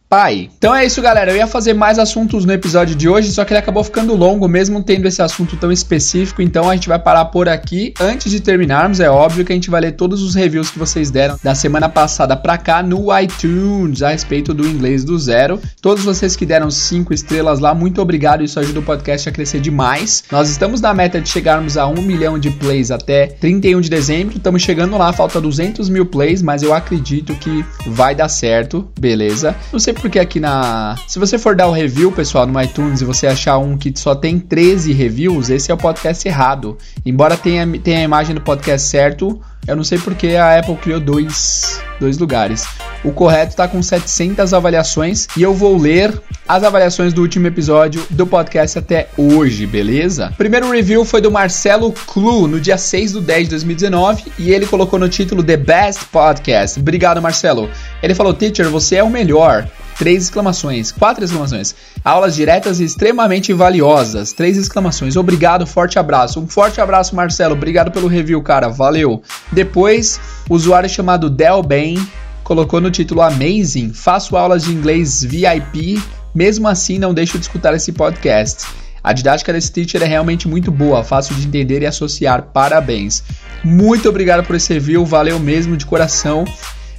pai. 0.09 0.49
Então 0.57 0.75
é 0.75 0.85
isso, 0.85 1.03
galera. 1.03 1.31
Eu 1.33 1.37
ia 1.37 1.47
fazer 1.47 1.75
mais 1.75 1.99
assuntos 1.99 2.45
no 2.45 2.53
episódio 2.53 2.95
de 2.95 3.09
hoje, 3.09 3.33
só 3.33 3.45
que 3.45 3.53
ele 3.53 3.59
acabou 3.59 3.83
ficando 3.83 4.15
longo, 4.15 4.49
mesmo 4.49 4.83
tendo 4.83 5.07
esse 5.07 5.21
assunto 5.21 5.57
tão 5.57 5.73
específico. 5.73 6.41
Então 6.41 6.71
a 6.71 6.75
gente 6.75 6.89
vai 6.89 6.99
parar 6.99 7.27
por 7.27 7.49
aqui. 7.49 7.93
Antes 8.01 8.31
de 8.31 8.41
terminarmos, 8.41 9.01
é 9.01 9.11
óbvio 9.11 9.45
que 9.45 9.53
a 9.53 9.55
gente 9.55 9.71
vai 9.71 9.81
ler 9.81 9.93
todos 9.93 10.23
os 10.23 10.35
reviews 10.35 10.71
que 10.71 10.79
vocês 10.79 11.11
deram 11.11 11.39
da 11.43 11.55
semana 11.55 11.89
passada 11.89 12.37
pra 12.37 12.57
cá 12.57 12.83
no 12.83 13.07
iTunes 13.19 14.03
a 14.03 14.11
respeito 14.11 14.55
do 14.55 14.67
inglês 14.67 15.05
do 15.05 15.19
zero. 15.19 15.61
Todos 15.81 16.05
vocês 16.05 16.37
que 16.37 16.47
deram 16.47 16.71
cinco 16.71 17.13
estrelas 17.13 17.59
lá, 17.59 17.75
muito 17.75 18.01
obrigado. 18.01 18.45
Isso 18.45 18.61
ajuda 18.61 18.81
o 18.81 18.83
podcast 18.83 19.29
a 19.29 19.33
crescer 19.33 19.61
demais. 19.61 20.25
Nós 20.31 20.49
estamos 20.49 20.81
na 20.81 20.95
meta 20.95 21.21
de 21.21 21.29
chegarmos 21.29 21.77
a 21.77 21.87
um 21.87 22.01
milhão 22.01 22.39
de 22.39 22.51
plays 22.51 22.91
até 22.91 23.27
31 23.27 23.81
de 23.81 23.91
dezembro. 23.91 24.37
Estamos 24.37 24.63
chegando 24.63 24.97
lá, 24.97 25.13
falta 25.13 25.41
200 25.41 25.89
mil 25.89 26.07
plays, 26.07 26.43
mas 26.43 26.63
eu 26.63 26.73
acredito 26.73 27.35
que 27.35 27.65
vai 27.89 28.15
dar 28.15 28.29
certo, 28.29 28.89
beleza? 28.99 29.55
Não 29.73 29.81
sei 29.81 29.96
porque 29.97 30.19
aqui 30.19 30.39
na. 30.39 30.97
Se 31.07 31.19
você 31.19 31.39
for 31.39 31.57
dar 31.57 31.67
o 31.67 31.73
review, 31.73 32.13
pessoal, 32.13 32.47
no 32.47 32.61
iTunes 32.61 33.01
e 33.01 33.05
você 33.05 33.27
achar 33.27 33.59
um 33.59 33.77
que 33.77 33.93
só 33.97 34.15
tem 34.15 34.39
13 34.39 34.93
reviews, 34.93 35.51
esse 35.51 35.71
é 35.71 35.75
o 35.75 35.77
podcast 35.77 36.27
errado. 36.27 36.77
Embora 37.05 37.37
tenha, 37.37 37.67
tenha 37.79 37.99
a 37.99 38.03
imagem 38.03 38.35
do 38.35 38.41
podcast 38.41 38.89
certo, 38.89 39.41
eu 39.67 39.75
não 39.75 39.83
sei 39.83 39.99
porque 39.99 40.29
a 40.29 40.59
Apple 40.59 40.77
criou 40.77 41.01
dois, 41.01 41.83
dois 41.99 42.19
lugares. 42.19 42.67
O 43.03 43.11
correto 43.11 43.51
está 43.51 43.67
com 43.67 43.83
700 43.83 44.55
avaliações 44.55 45.27
e 45.37 45.43
eu 45.43 45.53
vou 45.53 45.77
ler 45.77 46.17
as 46.47 46.63
avaliações 46.63 47.13
do 47.13 47.21
último 47.21 47.49
episódio 47.49 48.07
do 48.11 48.25
podcast 48.25 48.79
até 48.79 49.09
hoje, 49.17 49.67
beleza? 49.67 50.33
Primeiro 50.39 50.71
review 50.71 51.05
foi 51.05 51.21
do 51.21 51.33
Marcelo 51.33 51.93
Clu 51.93 52.47
no 52.47 52.61
dia 52.61 52.79
6 52.79 53.13
do 53.13 53.21
10 53.21 53.45
de 53.45 53.51
2019 53.51 54.33
e 54.39 54.53
ele 54.53 54.67
colocou 54.67 55.01
no 55.01 55.09
título 55.09 55.43
The 55.43 55.57
Best 55.57 56.05
Podcast. 56.07 56.79
Obrigado, 56.79 57.21
Marcelo. 57.21 57.69
Ele 58.01 58.15
falou: 58.15 58.33
Teacher, 58.33 58.71
você 58.71 58.97
é 58.97 59.03
o 59.03 59.11
melhor. 59.11 59.69
Três 59.99 60.25
exclamações, 60.25 60.93
quatro 60.93 61.25
exclamações. 61.25 61.75
Aulas 62.05 62.35
diretas 62.35 62.81
e 62.81 62.85
extremamente 62.85 63.53
valiosas. 63.53 64.33
Três 64.33 64.57
exclamações. 64.57 65.17
Obrigado, 65.17 65.67
forte 65.67 65.99
abraço. 65.99 66.39
Um 66.39 66.47
forte 66.47 66.81
abraço, 66.81 67.17
Marcelo. 67.17 67.55
Obrigado 67.55 67.91
pelo 67.91 68.07
review, 68.07 68.43
cara. 68.43 68.69
Valeu. 68.69 69.23
Depois, 69.51 70.21
usuário 70.51 70.89
chamado 70.89 71.31
Del 71.31 71.63
Ben 71.63 71.97
colocou 72.45 72.81
no 72.81 72.91
título 72.91 73.23
Amazing. 73.23 73.93
Faço 73.93 74.37
aulas 74.37 74.65
de 74.65 74.73
inglês 74.73 75.25
VIP. 75.25 76.01
Mesmo 76.35 76.69
assim, 76.69 76.99
não 76.99 77.15
deixo 77.15 77.39
de 77.39 77.45
escutar 77.45 77.75
esse 77.75 77.93
podcast. 77.93 78.67
A 79.03 79.13
didática 79.13 79.53
desse 79.53 79.73
teacher 79.73 80.03
é 80.03 80.07
realmente 80.07 80.49
muito 80.49 80.71
boa, 80.71 81.05
fácil 81.05 81.35
de 81.37 81.47
entender 81.47 81.81
e 81.81 81.87
associar. 81.87 82.51
Parabéns. 82.53 83.23
Muito 83.65 84.09
obrigado 84.09 84.45
por 84.45 84.57
esse 84.57 84.75
review, 84.75 85.07
valeu 85.07 85.39
mesmo 85.39 85.77
de 85.77 85.87
coração. 85.87 86.45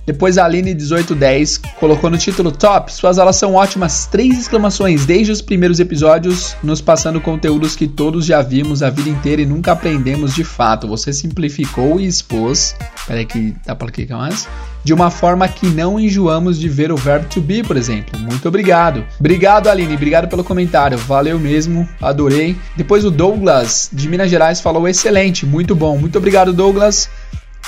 Depois 0.07 0.37
a 0.37 0.49
Aline1810 0.49 1.59
colocou 1.81 2.09
no 2.09 2.17
título 2.17 2.49
Top, 2.49 2.89
suas 2.93 3.19
aulas 3.19 3.35
são 3.35 3.55
ótimas, 3.55 4.05
três 4.05 4.39
exclamações, 4.39 5.05
desde 5.05 5.33
os 5.33 5.41
primeiros 5.41 5.81
episódios, 5.81 6.55
nos 6.63 6.79
passando 6.79 7.19
conteúdos 7.19 7.75
que 7.75 7.89
todos 7.89 8.25
já 8.25 8.41
vimos 8.41 8.81
a 8.81 8.89
vida 8.89 9.09
inteira 9.09 9.41
e 9.41 9.45
nunca 9.45 9.73
aprendemos 9.73 10.33
de 10.33 10.45
fato. 10.45 10.87
Você 10.87 11.11
simplificou 11.11 11.99
e 11.99 12.05
expôs. 12.05 12.73
Peraí 13.05 13.25
que 13.25 13.53
dá 13.65 13.75
para 13.75 13.91
clicar 13.91 14.17
mais. 14.17 14.47
De 14.81 14.93
uma 14.93 15.11
forma 15.11 15.45
que 15.45 15.67
não 15.67 15.99
enjoamos 15.99 16.57
de 16.57 16.69
ver 16.69 16.89
o 16.89 16.95
verbo 16.95 17.27
to 17.27 17.41
be, 17.41 17.61
por 17.61 17.75
exemplo. 17.75 18.17
Muito 18.17 18.47
obrigado. 18.47 19.03
Obrigado, 19.19 19.67
Aline. 19.67 19.93
Obrigado 19.93 20.29
pelo 20.29 20.41
comentário. 20.41 20.97
Valeu 20.97 21.37
mesmo. 21.37 21.85
Adorei. 22.01 22.55
Depois 22.77 23.03
o 23.03 23.11
Douglas, 23.11 23.89
de 23.91 24.07
Minas 24.07 24.29
Gerais, 24.29 24.61
falou 24.61 24.87
excelente. 24.87 25.45
Muito 25.45 25.75
bom. 25.75 25.97
Muito 25.97 26.17
obrigado, 26.17 26.53
Douglas. 26.53 27.09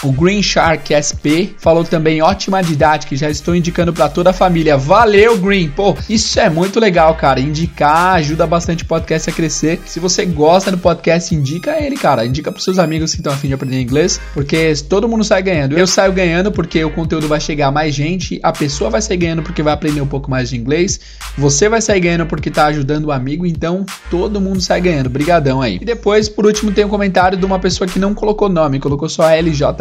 O 0.01 0.13
Green 0.13 0.41
Shark 0.41 0.93
SP 0.95 1.51
falou 1.57 1.83
também 1.83 2.21
ótima 2.21 2.63
didática, 2.63 3.17
já 3.17 3.29
estou 3.29 3.53
indicando 3.53 3.91
para 3.91 4.07
toda 4.07 4.29
a 4.29 4.33
família. 4.33 4.77
Valeu, 4.77 5.37
Green. 5.37 5.69
Pô, 5.69 5.93
isso 6.07 6.39
é 6.39 6.49
muito 6.49 6.79
legal, 6.79 7.13
cara. 7.15 7.41
Indicar 7.41 8.15
ajuda 8.15 8.47
bastante 8.47 8.85
o 8.85 8.87
podcast 8.87 9.29
a 9.29 9.33
crescer. 9.33 9.81
Se 9.85 9.99
você 9.99 10.25
gosta 10.25 10.71
do 10.71 10.77
podcast, 10.77 11.35
indica 11.35 11.77
ele, 11.83 11.97
cara. 11.97 12.25
Indica 12.25 12.49
para 12.49 12.61
seus 12.61 12.79
amigos 12.79 13.11
que 13.11 13.17
estão 13.17 13.33
afim 13.33 13.49
de 13.49 13.55
aprender 13.55 13.81
inglês, 13.81 14.21
porque 14.33 14.73
todo 14.87 15.07
mundo 15.09 15.25
sai 15.25 15.43
ganhando. 15.43 15.77
Eu 15.77 15.85
saio 15.85 16.13
ganhando 16.13 16.49
porque 16.49 16.81
o 16.85 16.91
conteúdo 16.91 17.27
vai 17.27 17.41
chegar 17.41 17.67
a 17.67 17.71
mais 17.71 17.93
gente, 17.93 18.39
a 18.41 18.53
pessoa 18.53 18.89
vai 18.89 19.01
sair 19.01 19.17
ganhando 19.17 19.43
porque 19.43 19.61
vai 19.61 19.73
aprender 19.73 19.99
um 19.99 20.07
pouco 20.07 20.31
mais 20.31 20.49
de 20.49 20.55
inglês, 20.55 20.97
você 21.37 21.67
vai 21.67 21.81
sair 21.81 21.99
ganhando 21.99 22.25
porque 22.25 22.49
tá 22.49 22.67
ajudando 22.67 23.05
o 23.05 23.11
amigo, 23.11 23.45
então 23.45 23.85
todo 24.09 24.39
mundo 24.39 24.61
sai 24.61 24.79
ganhando. 24.79 25.09
Brigadão 25.09 25.61
aí. 25.61 25.77
E 25.81 25.85
depois, 25.85 26.29
por 26.29 26.45
último, 26.45 26.71
tem 26.71 26.85
um 26.85 26.89
comentário 26.89 27.37
de 27.37 27.45
uma 27.45 27.59
pessoa 27.59 27.85
que 27.85 27.99
não 27.99 28.13
colocou 28.13 28.47
nome, 28.47 28.79
colocou 28.79 29.09
só 29.09 29.23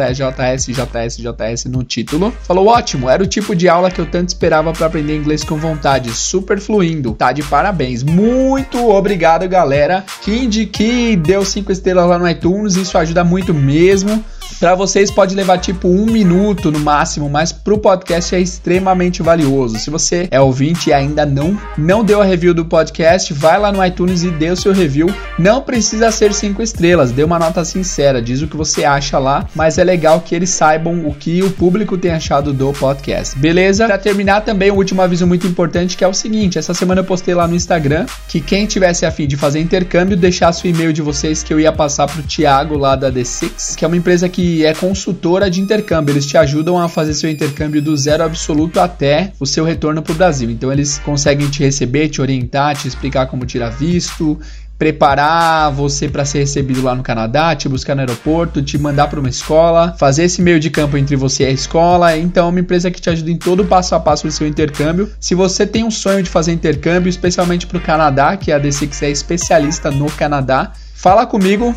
LJ 0.09 0.29
JS, 0.29 0.67
JS, 0.67 1.17
JS 1.17 1.65
no 1.65 1.83
título. 1.83 2.33
Falou: 2.43 2.67
ótimo, 2.67 3.09
era 3.09 3.23
o 3.23 3.27
tipo 3.27 3.55
de 3.55 3.67
aula 3.67 3.91
que 3.91 3.99
eu 3.99 4.05
tanto 4.05 4.29
esperava 4.29 4.71
para 4.73 4.87
aprender 4.87 5.15
inglês 5.15 5.43
com 5.43 5.57
vontade, 5.57 6.11
super 6.11 6.59
fluindo. 6.59 7.13
Tá 7.13 7.31
de 7.31 7.43
parabéns. 7.43 8.03
Muito 8.03 8.89
obrigado, 8.89 9.47
galera. 9.47 10.03
Que 10.21 11.15
deu 11.15 11.43
5 11.43 11.71
estrelas 11.71 12.07
lá 12.07 12.17
no 12.17 12.29
iTunes, 12.29 12.75
isso 12.75 12.97
ajuda 12.97 13.23
muito 13.23 13.53
mesmo. 13.53 14.23
Para 14.59 14.75
vocês 14.75 15.09
pode 15.09 15.33
levar 15.35 15.57
tipo 15.59 15.87
um 15.87 16.05
minuto 16.05 16.69
no 16.69 16.79
máximo, 16.79 17.29
mas 17.29 17.53
pro 17.53 17.77
podcast 17.77 18.35
é 18.35 18.41
extremamente 18.41 19.23
valioso. 19.23 19.79
Se 19.79 19.89
você 19.89 20.27
é 20.29 20.41
ouvinte 20.41 20.89
e 20.89 20.93
ainda 20.93 21.25
não 21.25 21.57
não 21.77 22.03
deu 22.03 22.21
a 22.21 22.25
review 22.25 22.53
do 22.53 22.65
podcast, 22.65 23.33
vai 23.33 23.57
lá 23.57 23.71
no 23.71 23.83
iTunes 23.85 24.23
e 24.23 24.29
dê 24.29 24.51
o 24.51 24.57
seu 24.57 24.73
review. 24.73 25.07
Não 25.37 25.61
precisa 25.61 26.11
ser 26.11 26.33
cinco 26.33 26.61
estrelas, 26.61 27.13
dê 27.13 27.23
uma 27.23 27.39
nota 27.39 27.63
sincera, 27.63 28.21
diz 28.21 28.41
o 28.41 28.47
que 28.47 28.57
você 28.57 28.83
acha 28.83 29.17
lá, 29.17 29.47
mas 29.55 29.77
é 29.77 29.83
legal 29.85 30.19
que 30.19 30.35
eles 30.35 30.49
saibam 30.49 31.07
o 31.07 31.15
que 31.15 31.41
o 31.41 31.51
público 31.51 31.97
tem 31.97 32.11
achado 32.11 32.51
do 32.51 32.73
podcast. 32.73 33.39
Beleza? 33.39 33.85
Para 33.85 33.97
terminar 33.97 34.41
também 34.41 34.71
um 34.71 34.75
último 34.75 35.01
aviso 35.01 35.25
muito 35.25 35.47
importante 35.47 35.95
que 35.95 36.03
é 36.03 36.07
o 36.07 36.13
seguinte, 36.13 36.59
essa 36.59 36.73
semana 36.73 36.99
eu 36.99 37.05
postei 37.05 37.33
lá 37.33 37.47
no 37.47 37.55
Instagram 37.55 38.05
que 38.27 38.41
quem 38.41 38.65
tivesse 38.65 39.05
a 39.05 39.11
fim 39.11 39.25
de 39.25 39.37
fazer 39.37 39.61
intercâmbio 39.61 40.17
deixasse 40.17 40.65
o 40.65 40.67
e-mail 40.67 40.91
de 40.91 41.01
vocês 41.01 41.41
que 41.41 41.53
eu 41.53 41.61
ia 41.61 41.71
passar 41.71 42.07
pro 42.07 42.21
Thiago 42.23 42.77
lá 42.77 42.97
da 42.97 43.09
D6, 43.09 43.77
que 43.77 43.85
é 43.85 43.87
uma 43.87 43.95
empresa 43.95 44.27
que 44.27 44.48
é 44.65 44.73
consultora 44.73 45.49
de 45.49 45.61
intercâmbio. 45.61 46.13
Eles 46.13 46.25
te 46.25 46.37
ajudam 46.37 46.77
a 46.79 46.87
fazer 46.87 47.13
seu 47.13 47.29
intercâmbio 47.29 47.81
do 47.81 47.95
zero 47.95 48.23
absoluto 48.23 48.79
até 48.79 49.33
o 49.39 49.45
seu 49.45 49.63
retorno 49.63 50.01
para 50.01 50.13
o 50.13 50.15
Brasil. 50.15 50.49
Então 50.49 50.71
eles 50.71 50.99
conseguem 50.99 51.49
te 51.49 51.63
receber, 51.63 52.09
te 52.09 52.21
orientar, 52.21 52.75
te 52.75 52.87
explicar 52.87 53.27
como 53.27 53.45
tirar 53.45 53.69
visto, 53.69 54.39
preparar 54.79 55.69
você 55.73 56.07
para 56.07 56.23
ser 56.23 56.39
recebido 56.39 56.81
lá 56.81 56.95
no 56.95 57.03
Canadá, 57.03 57.53
te 57.53 57.67
buscar 57.67 57.95
no 57.95 57.99
aeroporto, 57.99 58.61
te 58.61 58.77
mandar 58.77 59.09
para 59.09 59.19
uma 59.19 59.27
escola, 59.27 59.93
fazer 59.99 60.23
esse 60.23 60.41
meio 60.41 60.57
de 60.57 60.69
campo 60.69 60.95
entre 60.95 61.17
você 61.17 61.43
e 61.43 61.47
a 61.47 61.51
escola. 61.51 62.17
Então, 62.17 62.47
é 62.47 62.49
uma 62.49 62.59
empresa 62.61 62.89
que 62.89 63.01
te 63.01 63.09
ajuda 63.09 63.29
em 63.29 63.37
todo 63.37 63.63
o 63.63 63.65
passo 63.65 63.93
a 63.93 63.99
passo 63.99 64.25
do 64.25 64.31
seu 64.31 64.47
intercâmbio. 64.47 65.11
Se 65.19 65.35
você 65.35 65.67
tem 65.67 65.83
um 65.83 65.91
sonho 65.91 66.23
de 66.23 66.29
fazer 66.29 66.53
intercâmbio, 66.53 67.09
especialmente 67.09 67.67
para 67.67 67.77
o 67.77 67.81
Canadá, 67.81 68.37
que 68.37 68.53
a 68.53 68.59
D6 68.59 69.03
é 69.03 69.11
especialista 69.11 69.91
no 69.91 70.09
Canadá, 70.11 70.71
fala 70.95 71.25
comigo 71.25 71.75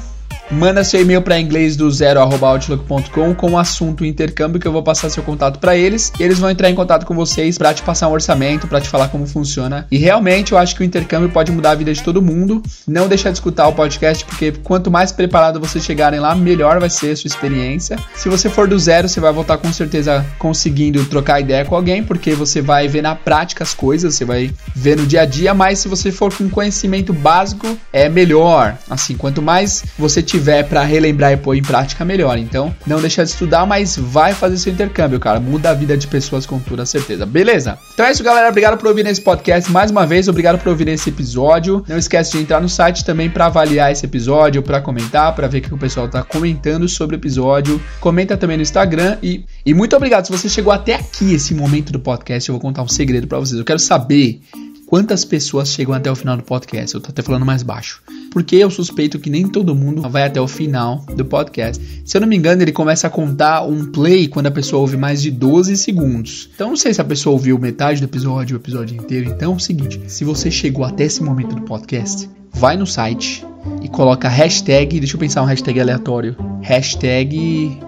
Manda 0.50 0.84
seu 0.84 1.00
e-mail 1.00 1.22
para 1.22 1.40
inglês 1.40 1.76
do 1.76 1.90
zero@outlook.com 1.90 3.34
com 3.34 3.50
o 3.52 3.58
assunto 3.58 4.04
intercâmbio 4.04 4.60
que 4.60 4.66
eu 4.66 4.72
vou 4.72 4.82
passar 4.82 5.10
seu 5.10 5.22
contato 5.22 5.58
para 5.58 5.76
eles. 5.76 6.12
E 6.18 6.22
eles 6.22 6.38
vão 6.38 6.50
entrar 6.50 6.70
em 6.70 6.74
contato 6.74 7.06
com 7.06 7.14
vocês 7.14 7.56
para 7.56 7.72
te 7.72 7.83
passar 7.83 8.08
um 8.08 8.12
orçamento, 8.12 8.66
para 8.66 8.80
te 8.80 8.88
falar 8.88 9.08
como 9.08 9.26
funciona. 9.26 9.87
E 9.90 9.98
realmente 9.98 10.52
eu 10.52 10.58
acho 10.58 10.74
que 10.74 10.83
o 10.83 10.85
intercâmbio 10.85 11.30
pode 11.30 11.50
mudar 11.50 11.72
a 11.72 11.74
vida 11.74 11.92
de 11.92 12.02
todo 12.02 12.20
mundo. 12.20 12.62
Não 12.87 13.08
deixa 13.08 13.30
de 13.30 13.38
escutar 13.38 13.66
o 13.68 13.72
podcast 13.72 14.24
porque 14.24 14.52
quanto 14.52 14.90
mais 14.90 15.12
preparado 15.12 15.60
vocês 15.60 15.85
chegarem 15.85 16.20
lá, 16.20 16.35
melhor 16.35 16.78
vai 16.78 16.90
ser 16.90 17.12
a 17.12 17.16
sua 17.16 17.28
experiência. 17.28 17.98
Se 18.14 18.28
você 18.28 18.48
for 18.48 18.68
do 18.68 18.78
zero, 18.78 19.08
você 19.08 19.20
vai 19.20 19.33
voltar 19.33 19.58
com 19.58 19.72
certeza 19.72 20.24
conseguindo 20.38 21.04
trocar 21.06 21.40
ideia 21.40 21.64
com 21.64 21.74
alguém, 21.74 22.02
porque 22.02 22.35
você 22.35 22.60
vai 22.60 22.88
ver 22.88 23.02
na 23.02 23.14
prática 23.14 23.64
as 23.64 23.74
coisas, 23.74 24.14
você 24.14 24.24
vai 24.24 24.50
ver 24.74 24.96
no 24.96 25.06
dia 25.06 25.22
a 25.22 25.26
dia, 25.26 25.54
mas 25.54 25.78
se 25.78 25.88
você 25.88 26.10
for 26.10 26.33
com 26.33 26.48
conhecimento 26.48 27.12
básico, 27.12 27.76
é 27.92 28.08
melhor. 28.08 28.76
Assim, 28.88 29.16
quanto 29.16 29.42
mais 29.42 29.85
tiver 30.23 30.62
para 30.64 30.83
relembrar 30.83 31.33
e 31.33 31.37
pôr 31.37 31.56
em 31.56 31.62
prática, 31.62 32.04
melhor. 32.04 32.38
Então, 32.38 32.75
não 32.87 33.00
deixa 33.00 33.25
de 33.25 33.31
estudar, 33.31 33.66
mas 33.66 33.96
vai 33.96 34.33
fazer 34.33 34.56
seu 34.56 34.73
intercâmbio, 34.73 35.18
cara. 35.20 35.40
Muda 35.40 35.70
a 35.70 35.75
vida 35.75 35.96
de 35.96 36.06
pessoas 36.06 36.46
com 36.46 36.58
toda 36.58 36.87
certeza. 36.87 37.27
Beleza? 37.27 37.79
Então 37.92 38.06
é 38.06 38.12
isso, 38.12 38.23
galera. 38.23 38.48
Obrigado 38.48 38.79
por 38.79 38.88
ouvir 38.88 39.06
esse 39.06 39.20
podcast. 39.20 39.70
Mais 39.70 39.90
uma 39.90 40.06
vez, 40.06 40.29
obrigado 40.29 40.58
por 40.58 40.68
ouvir 40.68 40.88
esse 40.88 41.10
episódio. 41.10 41.85
Não 41.88 41.98
esquece 41.98 42.33
de 42.33 42.38
entrar 42.38 42.60
no 42.60 42.68
site 42.68 43.04
também 43.04 43.29
para 43.29 43.46
avaliar 43.46 43.92
esse 43.92 44.06
episódio, 44.06 44.62
para 44.62 44.81
comentar, 44.81 45.35
para 45.35 45.48
ver 45.48 45.58
o 45.58 45.62
que 45.62 45.75
o 45.75 45.79
pessoal 45.79 46.08
tá 46.08 46.23
comentando 46.23 46.88
sobre 46.88 47.16
o 47.16 47.18
episódio. 47.18 47.81
Comenta 48.00 48.37
também 48.37 48.56
no 48.56 48.62
Instagram 48.62 49.18
e, 49.23 49.44
e 49.64 49.75
muito 49.75 49.96
obrigado. 49.96 50.27
Se 50.27 50.33
você 50.33 50.48
chegou 50.48 50.73
até 50.73 50.94
aqui, 50.94 51.35
esse 51.35 51.54
momento 51.54 51.92
do 51.92 51.98
podcast, 51.98 52.48
eu 52.48 52.54
vou 52.54 52.60
contar 52.60 52.83
um 52.83 52.88
segredo 52.88 53.27
para 53.27 53.38
vocês. 53.38 53.58
Eu 53.58 53.64
quero 53.64 53.79
saber 53.79 54.40
quantas 54.87 55.25
pessoas 55.25 55.68
chegam 55.68 55.94
até 55.94 56.10
o 56.10 56.14
final 56.14 56.37
do 56.37 56.42
podcast. 56.42 56.94
Eu 56.94 57.00
tô 57.00 57.10
até 57.10 57.23
falando 57.23 57.46
mais 57.46 57.62
baixo. 57.62 58.02
Porque 58.33 58.56
eu 58.56 58.70
suspeito 58.70 59.18
que 59.18 59.28
nem 59.28 59.46
todo 59.46 59.74
mundo 59.74 60.00
vai 60.08 60.24
até 60.24 60.40
o 60.40 60.48
final 60.48 61.04
do 61.14 61.22
podcast. 61.22 62.02
Se 62.02 62.16
eu 62.16 62.20
não 62.22 62.26
me 62.26 62.35
engano, 62.35 62.62
ele 62.62 62.72
começa 62.72 63.06
a 63.06 63.10
contar 63.10 63.62
um 63.62 63.92
play 63.92 64.26
quando 64.26 64.46
a 64.46 64.50
pessoa 64.50 64.80
ouve 64.80 64.96
mais 64.96 65.20
de 65.20 65.30
12 65.30 65.76
segundos. 65.76 66.48
Então 66.54 66.70
não 66.70 66.76
sei 66.76 66.94
se 66.94 67.00
a 67.00 67.04
pessoa 67.04 67.35
ouviu 67.35 67.58
metade 67.58 68.00
do 68.00 68.06
episódio, 68.06 68.56
o 68.56 68.60
episódio 68.60 68.96
inteiro. 68.96 69.28
Então 69.28 69.52
é 69.52 69.56
o 69.56 69.60
seguinte: 69.60 70.00
se 70.06 70.24
você 70.24 70.50
chegou 70.50 70.83
até 70.83 71.04
esse 71.04 71.22
momento 71.22 71.54
do 71.54 71.62
podcast, 71.62 72.28
vai 72.50 72.74
no 72.74 72.87
site 72.87 73.44
e 73.83 73.88
coloca 73.88 74.30
hashtag. 74.30 74.98
Deixa 74.98 75.14
eu 75.14 75.20
pensar 75.20 75.42
um 75.42 75.46
hashtag 75.46 75.78
aleatório. 75.78 76.35
Hashtag 76.62 77.78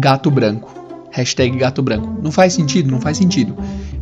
gato 0.00 0.30
branco. 0.30 0.70
Hashtag 1.10 1.56
gato 1.56 1.82
branco. 1.82 2.20
Não 2.22 2.30
faz 2.30 2.52
sentido? 2.52 2.90
Não 2.90 3.00
faz 3.00 3.16
sentido 3.16 3.56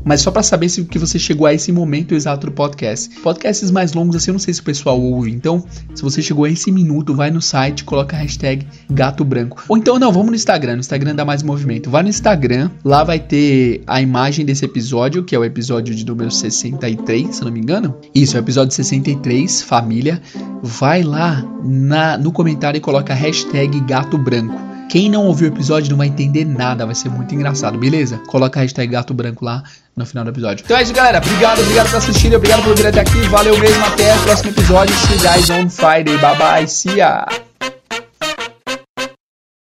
mas 0.05 0.20
só 0.20 0.30
para 0.30 0.42
saber 0.42 0.68
se 0.68 0.84
que 0.84 0.98
você 0.98 1.18
chegou 1.18 1.46
a 1.46 1.55
esse 1.55 1.70
momento 1.72 2.14
exato 2.14 2.46
do 2.46 2.53
podcast. 2.53 3.09
Podcasts 3.20 3.70
mais 3.70 3.92
longos 3.92 4.16
assim, 4.16 4.30
eu 4.30 4.34
não 4.34 4.38
sei 4.38 4.55
se 4.55 4.61
o 4.61 4.64
pessoal 4.64 5.01
ouve. 5.01 5.30
Então, 5.30 5.64
se 5.94 6.03
você 6.03 6.22
chegou 6.22 6.44
a 6.44 6.51
esse 6.51 6.70
minuto, 6.70 7.14
vai 7.14 7.30
no 7.30 7.40
site, 7.40 7.84
coloca 7.84 8.16
a 8.16 8.20
hashtag 8.20 8.66
gato 8.90 9.24
branco. 9.24 9.62
Ou 9.68 9.76
então, 9.76 9.98
não, 9.98 10.12
vamos 10.12 10.30
no 10.30 10.36
Instagram. 10.36 10.74
No 10.74 10.80
Instagram 10.80 11.14
dá 11.14 11.24
mais 11.24 11.42
movimento. 11.42 11.90
Vai 11.90 12.03
no 12.03 12.09
Instagram, 12.09 12.70
lá 12.84 13.05
vai 13.05 13.18
ter 13.18 13.82
a 13.86 14.01
imagem 14.01 14.44
desse 14.44 14.64
episódio, 14.64 15.24
que 15.24 15.34
é 15.34 15.38
o 15.38 15.44
episódio 15.44 15.94
de 15.94 16.05
número 16.05 16.30
63, 16.30 17.36
se 17.36 17.44
não 17.44 17.53
me 17.53 17.61
engano. 17.61 17.96
Isso, 18.14 18.36
é 18.36 18.40
o 18.40 18.42
episódio 18.42 18.74
63, 18.74 19.62
família. 19.62 20.20
Vai 20.62 21.03
lá 21.03 21.44
na, 21.64 22.16
no 22.16 22.32
comentário 22.32 22.78
e 22.78 22.80
coloca 22.80 23.12
a 23.12 23.16
hashtag 23.16 23.80
gato 23.80 24.16
branco. 24.16 24.70
Quem 24.91 25.09
não 25.09 25.26
ouviu 25.26 25.49
o 25.49 25.55
episódio 25.55 25.88
não 25.88 25.97
vai 25.97 26.09
entender 26.09 26.45
nada, 26.45 26.84
vai 26.84 26.97
ser 26.97 27.09
muito 27.09 27.32
engraçado, 27.32 27.78
beleza? 27.78 28.18
Coloca 28.26 28.59
a 28.59 28.62
hashtag 28.62 28.91
gato 28.91 29.14
branco 29.14 29.45
lá 29.45 29.62
no 29.97 30.05
final 30.05 30.24
do 30.24 30.30
episódio. 30.30 30.64
Então 30.64 30.76
é 30.76 30.82
isso, 30.82 30.93
galera. 30.93 31.18
Obrigado, 31.18 31.61
obrigado 31.61 31.91
por 31.91 31.97
assistir, 31.99 32.34
obrigado 32.34 32.64
por 32.64 32.76
vir 32.76 32.88
até 32.88 33.01
aqui. 33.01 33.20
Valeu 33.28 33.57
mesmo, 33.61 33.84
até 33.84 34.12
o 34.16 34.18
próximo 34.22 34.51
episódio. 34.51 34.93
See 34.97 35.14
you 35.14 35.20
guys 35.20 35.49
on 35.49 35.70
Friday. 35.70 36.18
Bye 36.18 36.36
bye, 36.36 36.66
see 36.66 36.97
ya! 36.97 37.24